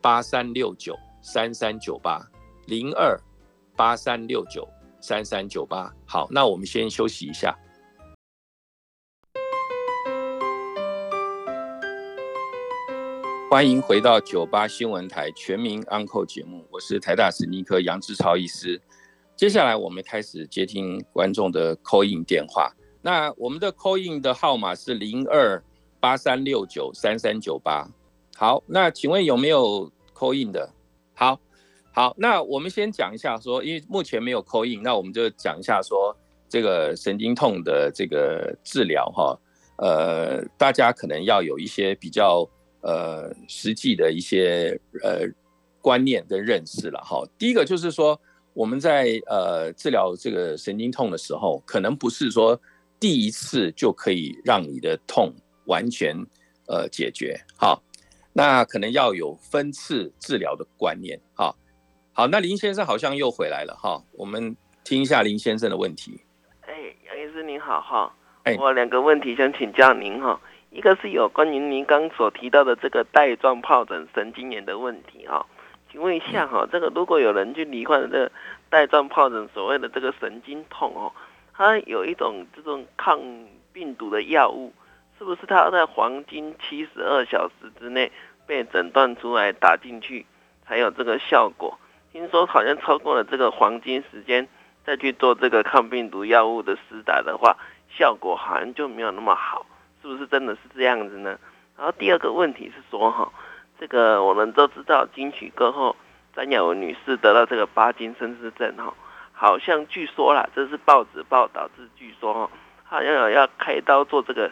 [0.00, 2.20] 八三六九三三九八
[2.66, 3.18] 零二。
[3.76, 4.68] 八三六九
[5.00, 7.58] 三三九八，好，那我们先休息一下。
[13.50, 18.80] 欢迎回到九八新闻台全民 Uncle 节目，我是台大神经科杨志超医师。
[19.34, 22.72] 接下来我们开始接听观众的 Coin 电话。
[23.04, 25.62] 那我们的 coin 的号码是零二
[26.00, 27.86] 八三六九三三九八。
[28.34, 30.72] 好，那请问有没有 coin 的？
[31.14, 31.38] 好。
[31.96, 36.12] 好，那我们先讲一下说，因为目前没有扣印，那我们就讲一下说
[36.48, 39.38] 这个神经痛的这个治疗哈，
[39.76, 42.44] 呃，大家可能要有一些比较
[42.80, 45.20] 呃实际的一些呃
[45.80, 47.22] 观念跟认识了哈。
[47.38, 48.20] 第一个就是说，
[48.54, 52.60] 我们在呃治疗这个神经痛的时候，可能不是说
[53.00, 55.32] 第一次就可以让你的痛
[55.66, 56.16] 完全
[56.66, 57.82] 呃解决，好，
[58.32, 61.54] 那可能要有分次治疗的观念，哈。
[62.16, 63.74] 好，那林先生好像又回来了。
[63.74, 66.20] 哈，我们听一下林先生的问题。
[66.60, 66.72] 哎，
[67.08, 75.44] 杨医师您好哈，哎，我两个问题想请教您哈，一个是有关于您刚所提到的这个带状疱疹神经炎的问题哈，
[75.90, 78.32] 请问一下哈，这个如果有人去罹患这个
[78.70, 81.12] 带状疱疹，所谓的这个神经痛哦，
[81.56, 83.20] 它有一种这种抗
[83.72, 84.72] 病毒的药物，
[85.18, 88.10] 是不是它在黄金七十二小时之内
[88.46, 90.26] 被诊断出来打进去
[90.66, 91.78] 才有这个效果？
[92.12, 94.46] 听说好像超过了这个黄金时间，
[94.84, 97.56] 再去做这个抗病毒药物的施打的话，
[97.88, 99.66] 效果好像就没有那么好，
[100.02, 101.38] 是不是真的是这样子呢？
[101.76, 103.32] 然后第二个问题是说哈，
[103.80, 105.96] 这个我们都知道，金曲歌后
[106.36, 108.94] 张雅文女士得到这个巴金森氏症哈，
[109.44, 112.50] 好像据说啦，这是报纸报道，是据说哈，
[112.82, 114.50] 好像有要开刀做这个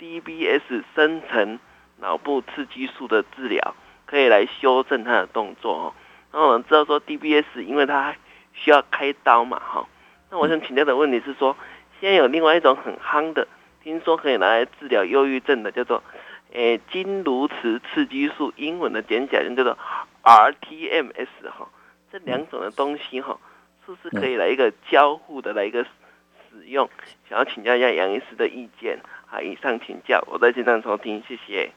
[0.00, 1.60] DBS 深层
[2.00, 5.94] 脑部刺激素的治疗，可以来修正他的动作哦。
[6.32, 8.16] 那我们知道说 DBS，因为它
[8.52, 9.86] 需要开刀嘛，哈。
[10.28, 11.56] 那我想请教的问题是说，
[12.00, 13.46] 现在有另外一种很夯的，
[13.84, 16.02] 听说可以拿来治疗忧郁症的，叫做
[16.52, 19.78] 诶金颅磁刺激素，英文的简写就叫做
[20.24, 21.68] rTMS，哈。
[22.10, 23.38] 这两种的东西哈，
[23.96, 26.88] 是不是可以来一个交互的来一个使用？
[27.28, 28.98] 想要请教一下杨医师的意见。
[29.26, 31.70] 好，以上请教，我在线上收听，谢谢。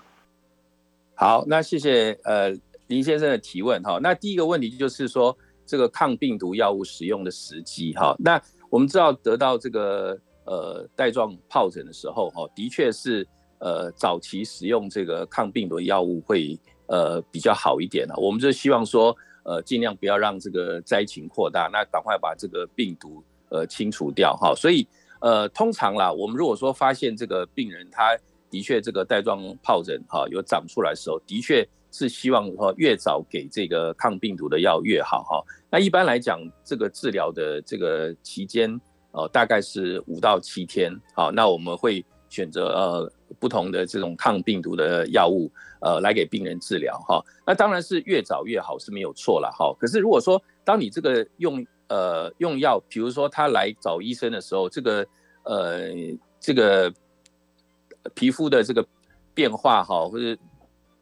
[1.16, 2.56] 好，那谢谢呃。
[2.88, 8.16] 林先生的提问哈，那第一个问题就是说这个抗病毒药物使用的时机哈。
[8.20, 18.14] 那我们知道得到这个呃带状疱疹的时候哈，的确是呃早期使用这个抗病毒药物会呃比较好一点啊。
[18.18, 24.54] 我们就希望说呃尽量不要让这个灾情扩大，那赶快把这个病毒呃清除掉哈。
[24.54, 24.86] 所以
[25.22, 28.18] 呃通常啦，我们如果说发现这个病人他
[28.50, 31.66] 的确这个带状疱疹哈有长出来的时候，的确。
[31.98, 35.42] 是希望说越早给这个抗病毒的药越好哈。
[35.72, 38.70] 那一般来讲，这个治疗的这个期间
[39.12, 40.92] 呃大概是五到七天。
[41.14, 45.50] 好，那我们会选择呃不同的这种抗病毒的药物
[45.86, 47.24] 呃来给病人治疗哈。
[47.46, 49.72] 那当然是越早越好是没有错了哈。
[49.80, 55.06] 可是如果说当你这个用呃用药，比如说他来找医生的时候，这个
[55.44, 55.94] 呃
[56.40, 56.92] 这个
[58.16, 58.84] 皮肤的这个
[59.36, 60.36] 变化哈，或者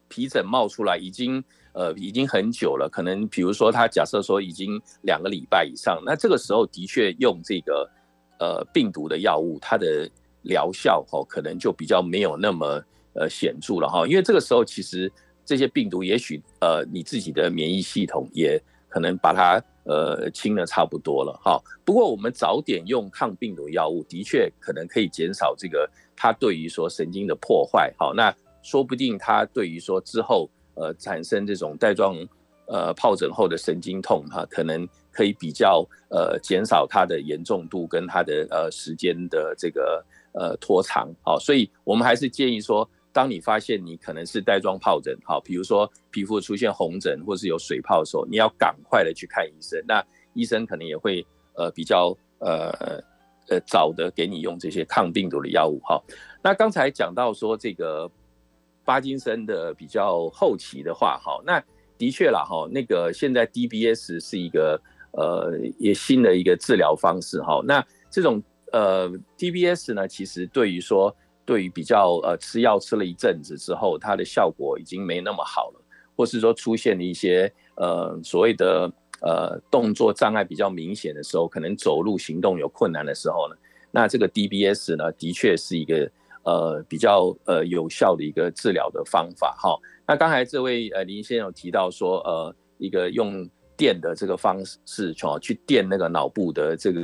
[0.08, 1.42] 皮疹冒出来已经
[1.72, 7.90] 呃已经很久了，可能比如说他假设说已经两个礼拜以上，那这个时候的确用这个
[8.38, 10.08] 呃病毒的药物，它的
[10.42, 12.82] 疗效哦可能就比较没有那么
[13.14, 15.10] 呃显著了哈，因为这个时候其实
[15.44, 21.60] 这些病毒也许呃你自己的免疫系统也可能把它呃清的差不多了哈。
[21.84, 27.92] 不过我们早点用抗病毒药物，的确可能可以减少这个它对于说神经的破坏。
[27.98, 32.16] 好，那说不定它对于说之后呃产生这种带状
[32.66, 41.12] 呃疱疹后的神经痛哈，可能可以比较呃减少它的严重度跟它的呃时间的这个呃拖长。
[41.22, 42.88] 好，所以我们还是建议说。
[43.14, 49.80] 当你发现你可能是带状疱疹，好，比如说皮肤出现红疹或是有水泡的时候，你要赶快的去看医生。
[49.86, 51.24] 那医生可能也会
[51.54, 52.72] 呃比较呃
[53.48, 56.02] 呃早的给你用这些抗病毒的药物哈。
[56.42, 58.10] 那刚才讲到说这个
[58.84, 61.62] 巴金森的比较后期的话，哈，那
[61.96, 64.80] 的确啦哈，那个现在 DBS 是一个
[65.12, 67.62] 呃也新的一个治疗方式哈。
[67.64, 71.14] 那这种呃 DBS 呢，其实对于说
[71.46, 75.80] 对于比较呃吃药吃了一阵子之后，它的效果已经没那么好了，
[76.16, 83.56] 或是说出现了一些呃所谓的呃动作障碍比较明显的时候，可能走路行动有困难的时候呢，
[83.90, 86.10] 那这个 DBS 呢的确是一个
[86.44, 89.78] 呃比较呃有效的一个治疗的方法哈。
[90.06, 97.00] 那刚才这位呃林先生有提到说呃一个用电的这个方式哦去电那个脑部的这个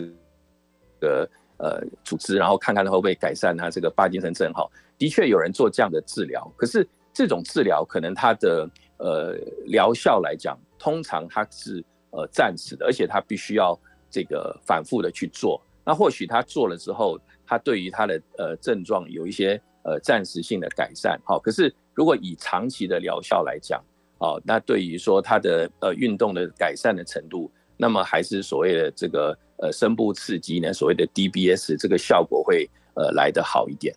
[1.03, 1.29] 呃。
[1.63, 4.67] 呃，组织，然后看看它会不会改善他这个帕金森症哈。
[4.97, 13.79] 的确有人做这样的治疗，可是这种治疗可能它的呃疗效来讲，通常它是呃暂时的，而且它必须要
[14.11, 15.61] 这个反复的去做。
[15.85, 21.39] 那或许他做了之后，他对于他的呃症状有一些呃暂时性的改善，好。
[21.39, 23.85] 可是如果以长期的疗效来讲，
[24.17, 29.37] 哦，那对于说他的呃运动的改善的程度，那么还是所谓的这个。
[29.63, 33.95] 呃，深部刺激呢，所谓的 DBS 这个效果会呃来得好一点。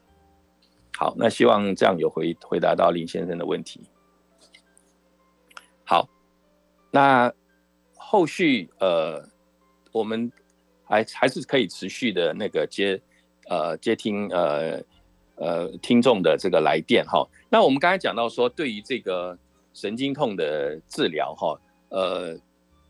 [0.97, 3.79] 好，那希望这样有回回答到林先生的问题。
[5.85, 6.09] 好，
[6.91, 7.33] 那
[7.95, 9.25] 后续呃，
[9.93, 10.29] 我们
[10.83, 13.01] 还还是可以持续的那个接
[13.47, 14.81] 呃接听呃
[15.35, 17.25] 呃听众的这个来电哈。
[17.49, 19.37] 那我们刚才讲到说，对于这个
[19.73, 22.37] 神经痛的治疗哈，呃。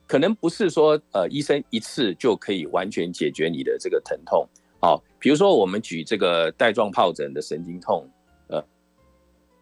[0.06, 4.48] 可能不是说，呃，医生一次就可以完全解决你的这个疼痛。
[4.80, 8.08] 好，比如说我们举这个带状疱疹的神经痛，
[8.48, 8.64] 呃，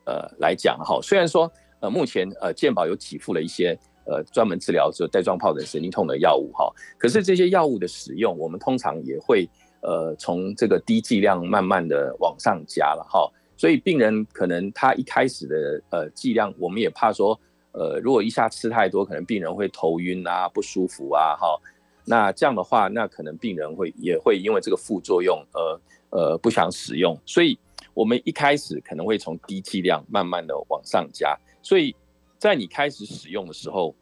[0.05, 1.49] 呃来讲哈，虽然说，
[1.79, 9.47] 呃，目前呃健保有给付了一些呃专门治疗这带状疱疹神经痛的药物哈，可是这些药物的使用，我们通常也会
[9.81, 17.39] 呃从这个低剂量慢慢的往上加了哈，所以病人可能他一开始的呃剂量，我们也怕说。
[17.73, 21.59] 呃，如果一下吃太多，可能病人会头晕啊，不舒服啊，哈。
[22.03, 27.17] 那这样的话，那可能病人会也会因为这个副作用，呃呃，不想使用。
[27.25, 27.57] 所以，
[27.93, 31.37] 我们一开始可能会从低剂量慢慢的往上加。
[31.61, 31.95] 所以
[32.37, 33.95] 在你开始使用的时候，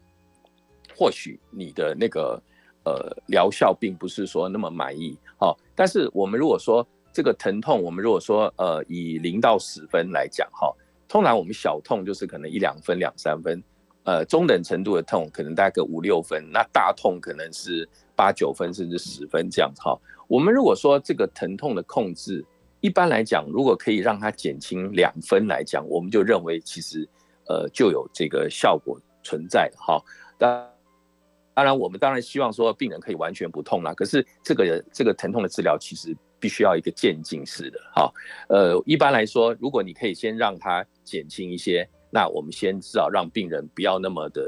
[0.96, 2.42] 或许你的那个
[2.84, 5.56] 呃疗效并不是说那么满意，好。
[5.76, 10.74] 但是我们如果说这个疼痛，我们如果说呃以零到十分来讲，哈。
[11.10, 13.60] 通常我们小痛就是可能一两分、两三分，
[14.04, 19.98] 呃，中等程度的痛可能大概个五六分，那大痛可能是八九分甚至十分这样子哈。
[20.28, 22.44] 我们如果说这个疼痛的控制，
[22.80, 27.04] 一般来讲，如果可以让它减轻两分来讲，我们就认为其实
[27.48, 30.00] 呃就有这个效果存在哈。
[30.38, 30.64] 当
[31.54, 36.16] 当然，我们当然希望说病人可以完全不痛啦，可是这个这个疼痛的治疗其实。
[36.40, 38.10] 必须要一个渐进式的，哈，
[38.48, 44.42] 呃，一般来说，如果你可以先让它减轻一些，那我们先至少让病人不要那么的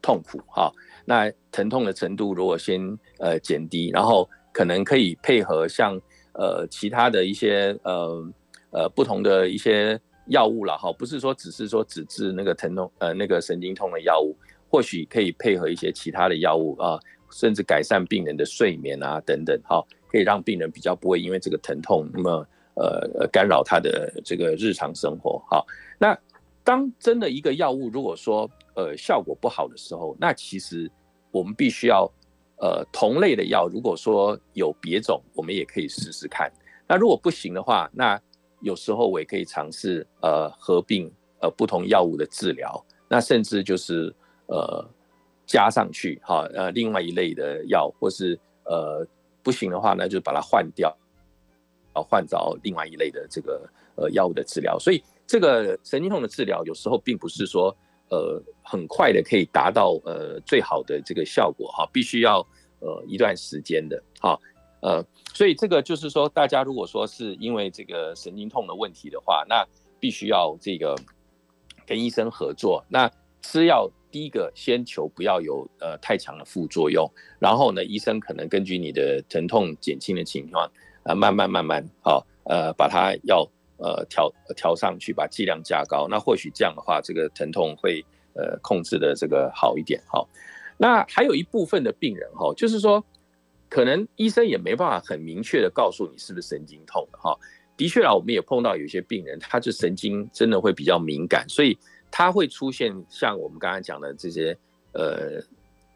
[0.00, 0.72] 痛苦，哈，
[1.04, 2.80] 那疼痛的程度如果先
[3.18, 6.00] 呃减低，然后可能可以配合像
[6.32, 8.32] 呃其他的一些呃
[8.70, 14.34] 呃不同的一些药物了，哈，不是说只是说只治那个疼痛呃那个神经痛的药物，
[14.70, 16.98] 或许可以配合一些其他的药物啊，
[17.30, 19.84] 甚至改善病人的睡眠啊等等，哈。
[20.10, 25.42] 可以让病人比较不会因为这个疼痛，那么呃干扰他的这个日常生活。
[25.50, 25.66] 好，
[25.98, 26.18] 那
[26.64, 30.90] 当真的一个药物如果说呃效果不好的时候，那其实
[31.30, 32.10] 我们必须要
[32.56, 36.50] 呃同类的药，如果说有别种，我们也可以试试看。
[36.86, 38.20] 那如果不行的话，那
[38.60, 41.10] 有时候我也可以尝试呃合并
[41.40, 44.14] 呃不同药物的治疗，那甚至就是
[44.46, 44.84] 呃
[45.46, 49.06] 加上去哈呃另外一类的药，或是呃。
[49.48, 50.94] 不行的话呢，就把它换掉，
[51.94, 54.78] 啊，换找另外一类的这个呃药物的治疗。
[54.78, 57.74] 所以这个神经痛的治疗有时候并不是说
[58.10, 62.46] 呃很快的可以达到呃最好的这个效果哈，必须要
[62.80, 64.38] 呃一段时间的哈
[64.80, 69.66] 呃，所以这个就是说，大家如果说是因为这个神经痛的问题的话，那
[69.98, 70.94] 必须要这个
[71.86, 72.84] 跟医生合作。
[72.88, 80.70] 那吃药第一个先求不要有呃太强的副作用，然后呢，医生可能根据你的疼痛减轻的情况
[81.02, 86.06] 啊，慢慢慢慢好呃把它要呃调调上去，把剂量加高。
[86.08, 88.04] 那或许这样的话，这个疼痛会
[88.34, 90.02] 呃控制的这个好一点。
[90.06, 90.28] 好，
[90.76, 93.04] 那还有一部分的病人哈，就是说。
[93.70, 97.38] 可能医生也没办法很明确的告诉你是不是神经痛的哈。
[97.76, 101.76] 的确啊，我们也碰到有些病人，他就神经真的会比较敏感，所以
[102.10, 104.56] 它会出现像我们刚才讲的这些
[104.92, 105.40] 呃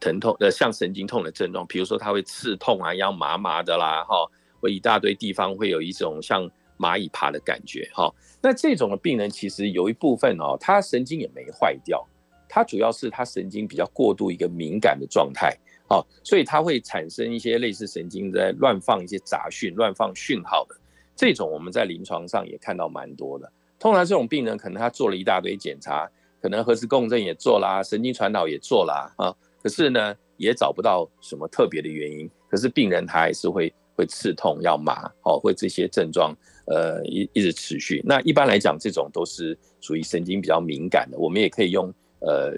[0.00, 8.12] 疼痛呃像神经痛的症状，比如说它会刺痛啊，要麻麻的啦哈，或一大堆地方会有一种像蚂蚁爬的感觉哈。
[8.40, 12.06] 那这种的病人其实有一部分哦，他神经也没坏掉，
[12.48, 15.56] 他主要是他神经比较过度一个敏感的状态。
[15.88, 20.74] 哦，所以它会产生一些类似神经在乱放一些杂讯、乱放讯号的
[21.14, 23.52] 这种，我们在临床上也看到蛮多的。
[23.82, 26.08] 通常这种病人可能他做了一大堆检查，
[26.40, 32.30] 可能核磁共振也做啦，神经传导也做啦，啊，可是呢也找不到什么特别的原因。
[32.48, 36.32] 可是病人他还是会会刺痛、要麻，哦，会这些症状
[36.68, 38.00] 呃一一直持续。
[38.04, 42.56] 那一般来讲，这种都是属于神经比较敏感的，我们也可以用呃。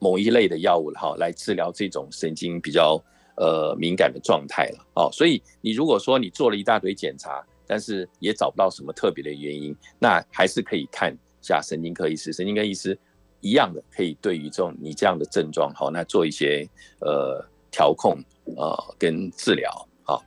[0.00, 3.02] 某一类的药物哈，来治疗这种神经比较
[3.36, 5.10] 呃敏感的状态了哦。
[5.10, 12.32] 所以你如果说你做了一大堆检查，但是也找不到什么特别的原因，那还是可以看一下神经科医师。
[12.32, 12.98] 神经科医师
[13.40, 16.66] 一样的可以对于这种你这样的症状，好，那做一些
[17.00, 18.18] 呃调控
[18.56, 19.70] 呃跟治疗。
[20.02, 20.24] 好，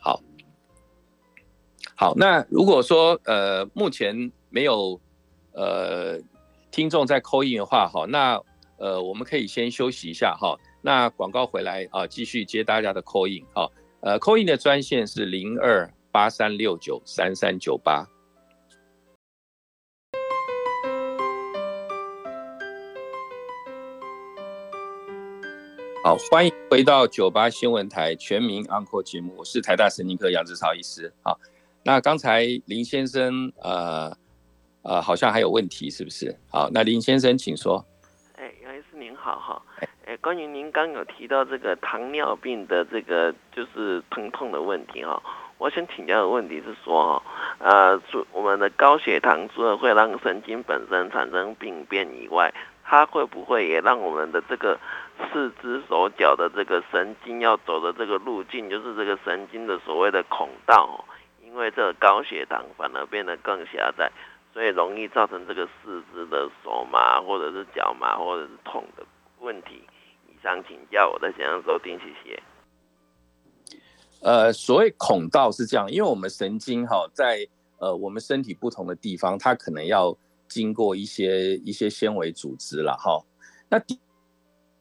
[0.00, 0.22] 好，
[1.96, 2.14] 好。
[2.14, 5.00] 那如果说呃目前没有
[5.52, 6.20] 呃
[6.70, 8.40] 听众在扣印的话，好，那。
[8.78, 10.54] 呃，我们可以先休息一下哈。
[10.82, 13.66] 那广告回来啊，继续接大家的 call in 哈。
[14.00, 18.02] 呃，call in 的专线是零二八三六九三三九八。
[26.02, 31.12] 好，欢迎回到九八新闻台全民 Uncle 节目，我是台大神经科杨志超医师。
[31.22, 31.38] 好，
[31.84, 34.16] 那刚才林先生呃
[34.80, 36.34] 呃好像还有问题，是不是？
[36.48, 37.84] 好，那林先生请说。
[38.36, 39.62] 哎，杨医师您好哈，
[40.06, 45.22] 哎，关于您刚有提到这个糖尿病的这个就是疼痛的问题哈，
[45.58, 47.22] 我想请教的问题是说，
[47.58, 48.00] 呃，
[48.32, 52.52] 我们的高血糖除了会让神经本身产生病变以外，
[52.84, 54.78] 它会不会也让我们的这个
[55.32, 61.04] 四肢手脚的这个神经要走的这个路径，就是这个神经的所谓的孔道，
[61.42, 64.10] 因为这个高血糖反而变得更狭窄。
[64.52, 69.04] 所以容易造成这个四肢的手麻，或者是脚麻，或者是痛的
[69.40, 69.82] 问题。
[70.28, 72.42] 以上请教，我在线上收听，谢谢。
[74.20, 77.46] 呃，所谓孔道是这样，因为我们神经哈，在
[77.78, 80.16] 呃我们身体不同的地方，它可能要
[80.48, 83.22] 经过一些一些纤维组织了哈。
[83.68, 84.00] 那的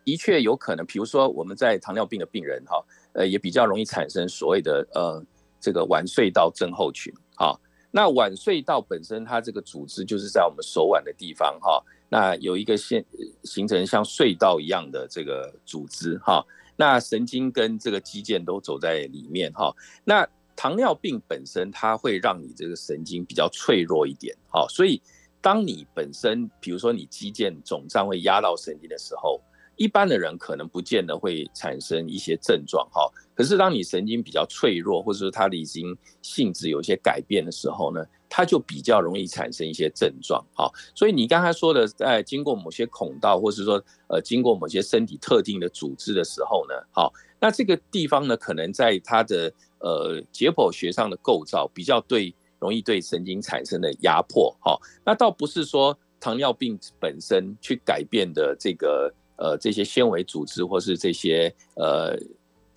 [0.03, 2.83] 的确有可能，比如说我们在糖尿病的病人哈，
[3.13, 5.23] 呃也比较容易产生所谓的呃
[5.59, 7.59] 这个腕隧道症候群哈。
[7.91, 11.83] 那腕隧道本身，它这个组织就是在我们手腕的地方哈。
[12.09, 13.03] 那有一个线
[13.43, 16.45] 形成像隧道一样的这个组织哈。
[16.75, 19.73] 那神经跟这个肌腱都走在里面哈。
[20.03, 24.65] 那糖尿病本身，它会让你这个神经比较脆弱一点哈。
[24.69, 25.01] 所以，
[25.41, 29.41] 当你本身比如说你肌腱肿胀会压到神经的时候。
[29.77, 40.71] 一般的人可能不见得会产生一些症状哈，可是当你神经比较脆弱，或者说它已经性质有些改变的时候呢，它就比较容易产生一些症状哈。
[40.93, 54.79] 所以你刚才说的，在经过某些孔道，或是说呃经过某些身体特定的组织的时候呢，好，那这个地方呢，可能在它的呃解剖学上的构造比较对，容易对神经产生的压迫哈。
[55.05, 59.13] 那倒不是说糖尿病本身去改变的这个。
[59.37, 62.17] 呃，这些纤维组织或是这些呃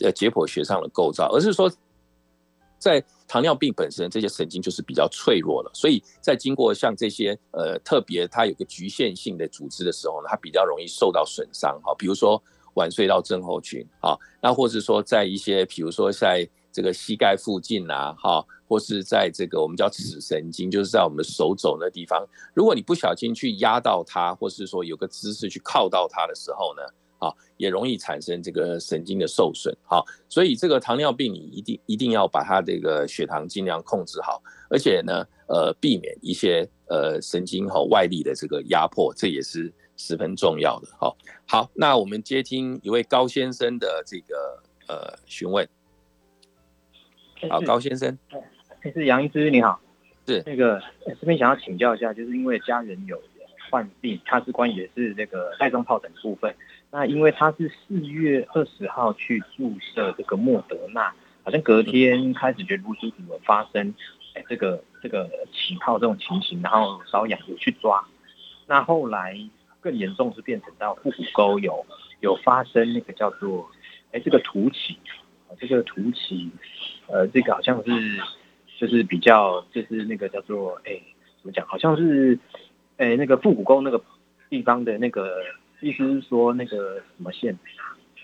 [0.01, 1.71] 呃解剖学上的构造，而是说，
[2.79, 12.43] 在糖尿病本身，这些神经就是比较脆弱的，所以在经过像这些呃特别它有个局限性的组织的时候呢，它比较容易受到损伤哈，比如说
[12.75, 18.45] 晚睡到症候群啊，那或是说在一些比如说在这个膝盖附近啊，哈。
[18.69, 26.83] 或是在这个我们叫尺神经，就是在我们手肘那地方，如果你不小心去压到它，或是说有个姿势去靠到它的时候呢，
[27.27, 29.75] 啊，也容易产生这个神经的受损。
[29.83, 40.89] 好，所以这个糖尿病你一定一定要把它这个血糖尽量控制好，而且呢，呃，避免一些呃神经和外力的这个压迫，这也是十分重要的。
[41.01, 41.17] 好，
[41.47, 45.67] 好，那我们接听一位高先生的这个呃询问。
[47.49, 48.19] 好，高先生。
[48.83, 49.81] 是杨医师，你好。
[50.27, 53.21] 是那个这边想要请教一下，就是因为家人有
[53.71, 56.55] 患病，他是关于的是那个带状疱疹部分。
[56.91, 61.15] 那因为他是四月二十号去注射这个莫德纳，
[61.45, 63.95] 好像隔天开始觉得不舒服，有发生
[64.35, 68.07] 哎这个这个起泡这种情形，然后瘙痒有去抓。
[68.67, 69.39] 那后来
[69.81, 71.87] 更严重是变成到腹股沟有
[72.21, 73.71] 有发生那个叫做
[74.13, 74.99] 哎这个凸起，
[75.59, 76.51] 这个凸起，
[77.07, 77.91] 呃这个好像是
[78.79, 80.99] 就是比较就是那个叫做哎
[81.43, 82.39] 怎么讲，好像是
[82.97, 84.03] 哎那个腹股沟那个
[84.49, 85.43] 地方的那个。
[85.81, 87.57] 意思是说那个什么线，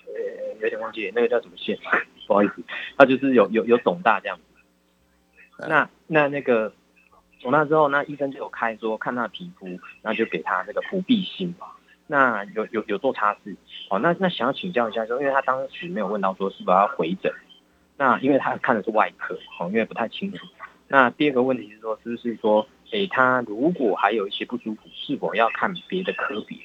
[0.08, 1.78] 呃，有点忘记那个叫什么线，
[2.26, 2.64] 不好意思，
[2.98, 4.42] 他就是有有有肿大这样子。
[5.68, 6.72] 那那那个
[7.38, 9.68] 肿大之后，那医生就有开说看他皮肤，
[10.02, 11.68] 那就给他那个不必辛嘛。
[12.08, 13.54] 那有有有做擦拭。
[13.88, 17.32] 哦，那那想要请教一下，说因为他当时没有问到说是否要回诊，
[17.96, 20.46] 那因为他看的是外科，哦，因为不太清楚。
[20.88, 26.58] 那第二个问题是说，是不是说，诶，他如果还有一些不舒服，是否要看别的科别？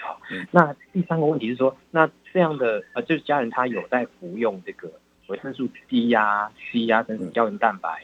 [0.00, 4.92] 好，那第三个问题是说，那这样的呃，就是家人他有在服用这个
[5.28, 8.02] 维生素 D 呀、C 呀等等胶原蛋白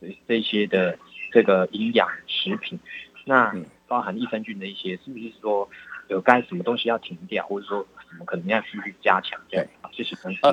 [0.00, 0.98] 这这些的
[1.32, 2.78] 这个营养食品，
[3.24, 3.54] 那
[3.88, 5.68] 包含益生菌的一些，是不是说
[6.08, 9.40] 有该什么东西要停掉，或者说什么可能要继续加强？
[9.50, 10.52] 这谢谢陈呃，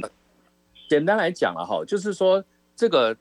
[0.92, 2.44] 简单来讲了哈，就是说
[2.76, 3.16] 这个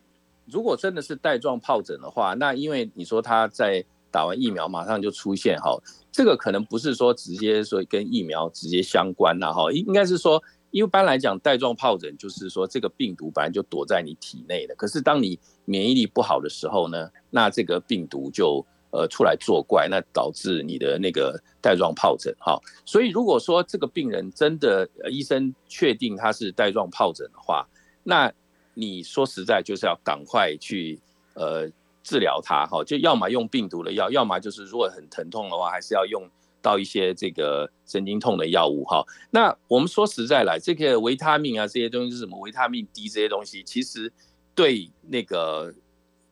[0.47, 3.85] 如果真的是带状疱疹的话，那因为你说他在。
[4.13, 5.71] 打完疫苗马上就出现哈，
[6.11, 10.43] 这个可能不是说直接说跟疫苗直接相关呐哈，应应该是说
[10.73, 22.61] 一般来讲带状疱疹就是说这个病毒本来就躲在你体内的，可是当你免疫力不好的时候呢，那这个病毒就呃出来作怪，那导致你的那个带状疱疹哈。
[22.85, 27.67] 所以如果说这个病人真的医生确定他是带状疱疹的话，
[28.03, 28.33] 那
[28.75, 31.01] 你说实在就是要赶快去
[31.35, 31.71] 呃。
[32.03, 36.29] 治疗它哈，就要么用病毒的药，要么就是如果很疼痛的话，还是要用
[36.63, 39.05] 到一些这个神经痛的药物哈。
[39.31, 42.41] 那我们说实在来，这个维他命啊这些东西是什么？
[42.41, 44.11] 维他命 D 这些东西，其实
[44.55, 45.73] 对那个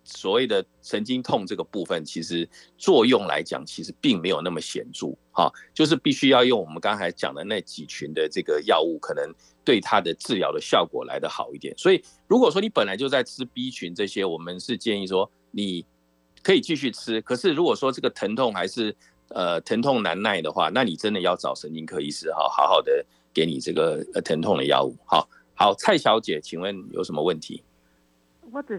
[0.08, 5.48] 所谓的神经痛这个部分，其实作用来讲，其实并没有那么显著哈。
[5.72, 9.32] 就是必须要用我们刚才讲的那几群的这个药物，可能
[9.64, 11.72] 对它的治疗的效果来得好一点。
[11.78, 15.30] 所以如果说你本来就在吃 B 群这些，我们是建议说。
[15.50, 15.82] 你
[16.42, 18.94] 可以继续吃，可是如果说这个疼痛还是
[19.28, 24.94] 呃疼痛难耐的话，那你真的要找神经科医师哈，好好的给你这个呃疼痛的药物。
[25.06, 27.64] 好，好，蔡小姐，请问有什么问题？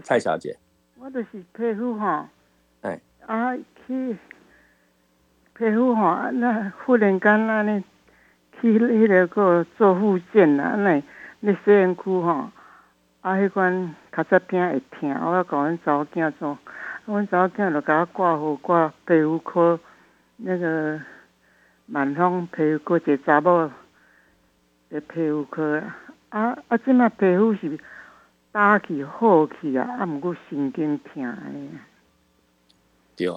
[0.04, 0.56] 蔡小姐，
[1.02, 2.28] 我就是皮肤吼，
[2.82, 4.18] 哎，啊去
[5.54, 7.82] 皮肤吼，那忽然间那呢
[8.60, 11.02] 去迄个个做复健呐，那
[11.40, 12.50] 那洗身躯吼。
[13.22, 16.58] 啊，迄款卡扎片会疼，我要甲阮查某囝做，
[17.06, 19.80] 阮查某囝就甲我挂号挂皮肤科，
[20.36, 21.00] 那个
[21.86, 23.70] 万方皮肤科一个查某
[24.90, 25.82] 的皮肤科
[26.28, 27.78] 啊啊，即卖皮肤是
[28.52, 31.68] 打起好起啊，啊，毋过神经疼诶。
[33.16, 33.28] 对，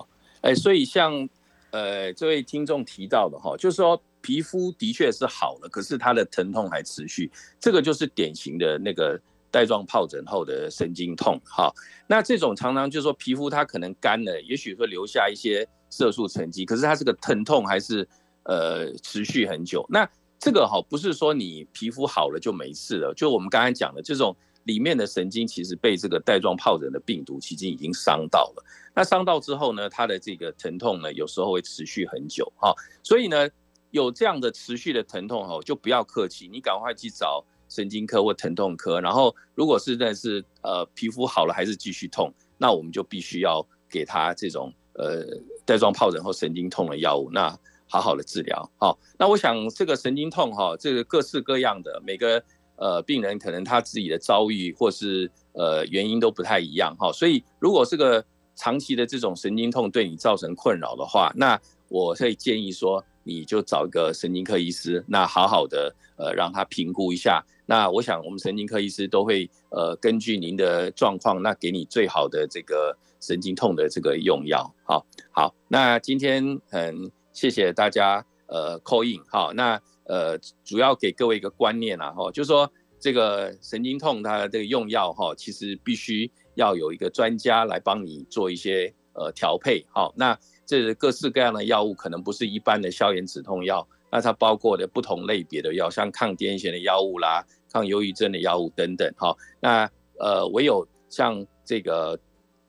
[0.42, 1.28] 哎，所以像
[1.72, 9.20] 呃这位听众提到的哈，就是说皮肤的确是好了，可是他的疼痛还持续，这个就是典型的那个。
[9.54, 11.72] 带状疱疹后的神经痛，哈，
[12.08, 18.10] 那这种常常就是说皮肤它可能干了，也许会留下一些色素沉积，可是它这个疼痛还是
[18.46, 19.86] 呃持续很久。
[19.88, 20.10] 那
[20.40, 28.66] 这个哈不是说你皮肤好了就没事了，就我们刚才讲的这种里面的神经其实被这个带状疱疹的病毒其实已经伤到了。
[28.96, 33.50] 那伤到之后呢，它的这个疼痛呢有时候会持续很久，哈，所以呢
[33.92, 37.44] 有这样的持续的疼痛哈，就不要客气，你赶快去找。
[37.70, 45.26] 神经科或疼痛科，然后如果是在是呃皮肤好了还是继续痛，那我们就必须要给他这种呃
[45.66, 47.58] 带状疱疹或神经痛的药物，那
[47.88, 48.72] 好好的治疗。
[48.78, 52.44] 好，那我想这个神经痛哈，这个各式各样的每个
[52.76, 58.24] 呃病人可能他自己的遭遇或是呃原因都不太一样哈，所以如果是个
[58.56, 63.04] 长期的这种神经痛对你造成困扰的话，那我会建议说。
[63.26, 67.42] 你就找一个神经科医师，那好好的呃让他评估一下。
[67.66, 74.70] 那我想我们神经科医师都会呃根据您的状况，那给你最好的这个神经痛的这个用药。
[74.84, 89.86] 好，好，那今天很谢谢大家呃 call in 好，那呃主要给各位一个观念啊哈，就是说这个神经痛它的这个用药哈，其实必须要有一个专家来帮你做一些呃调配。
[89.90, 90.38] 好，那。
[90.66, 99.36] 这各式各样的药物可能不是一般的消炎止痛药，那它包括的不同类别的药，像抗癫痫的药物啦、抗忧郁症的药物等等，哈。
[99.60, 99.88] 那
[100.18, 102.18] 呃，唯有像这个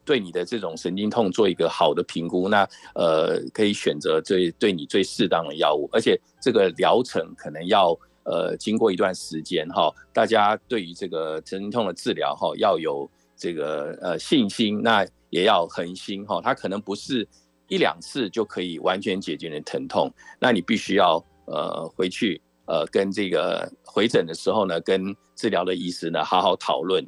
[0.04, 17.26] 对你的这种神经痛做一个好的评估，那呃可以选择最对你最适当的药物，而且这个疗程可能要呃经过一段时间哈，大家对于这个神经痛的治疗哈要有这个呃信心，那也要恒心哈，它可能不是
[17.68, 22.40] 一两次就可以完全解决你的疼痛，那你必须要呃回去。
[22.66, 27.02] 呃，跟这个回诊的时候呢，跟治疗的医师呢好好讨论。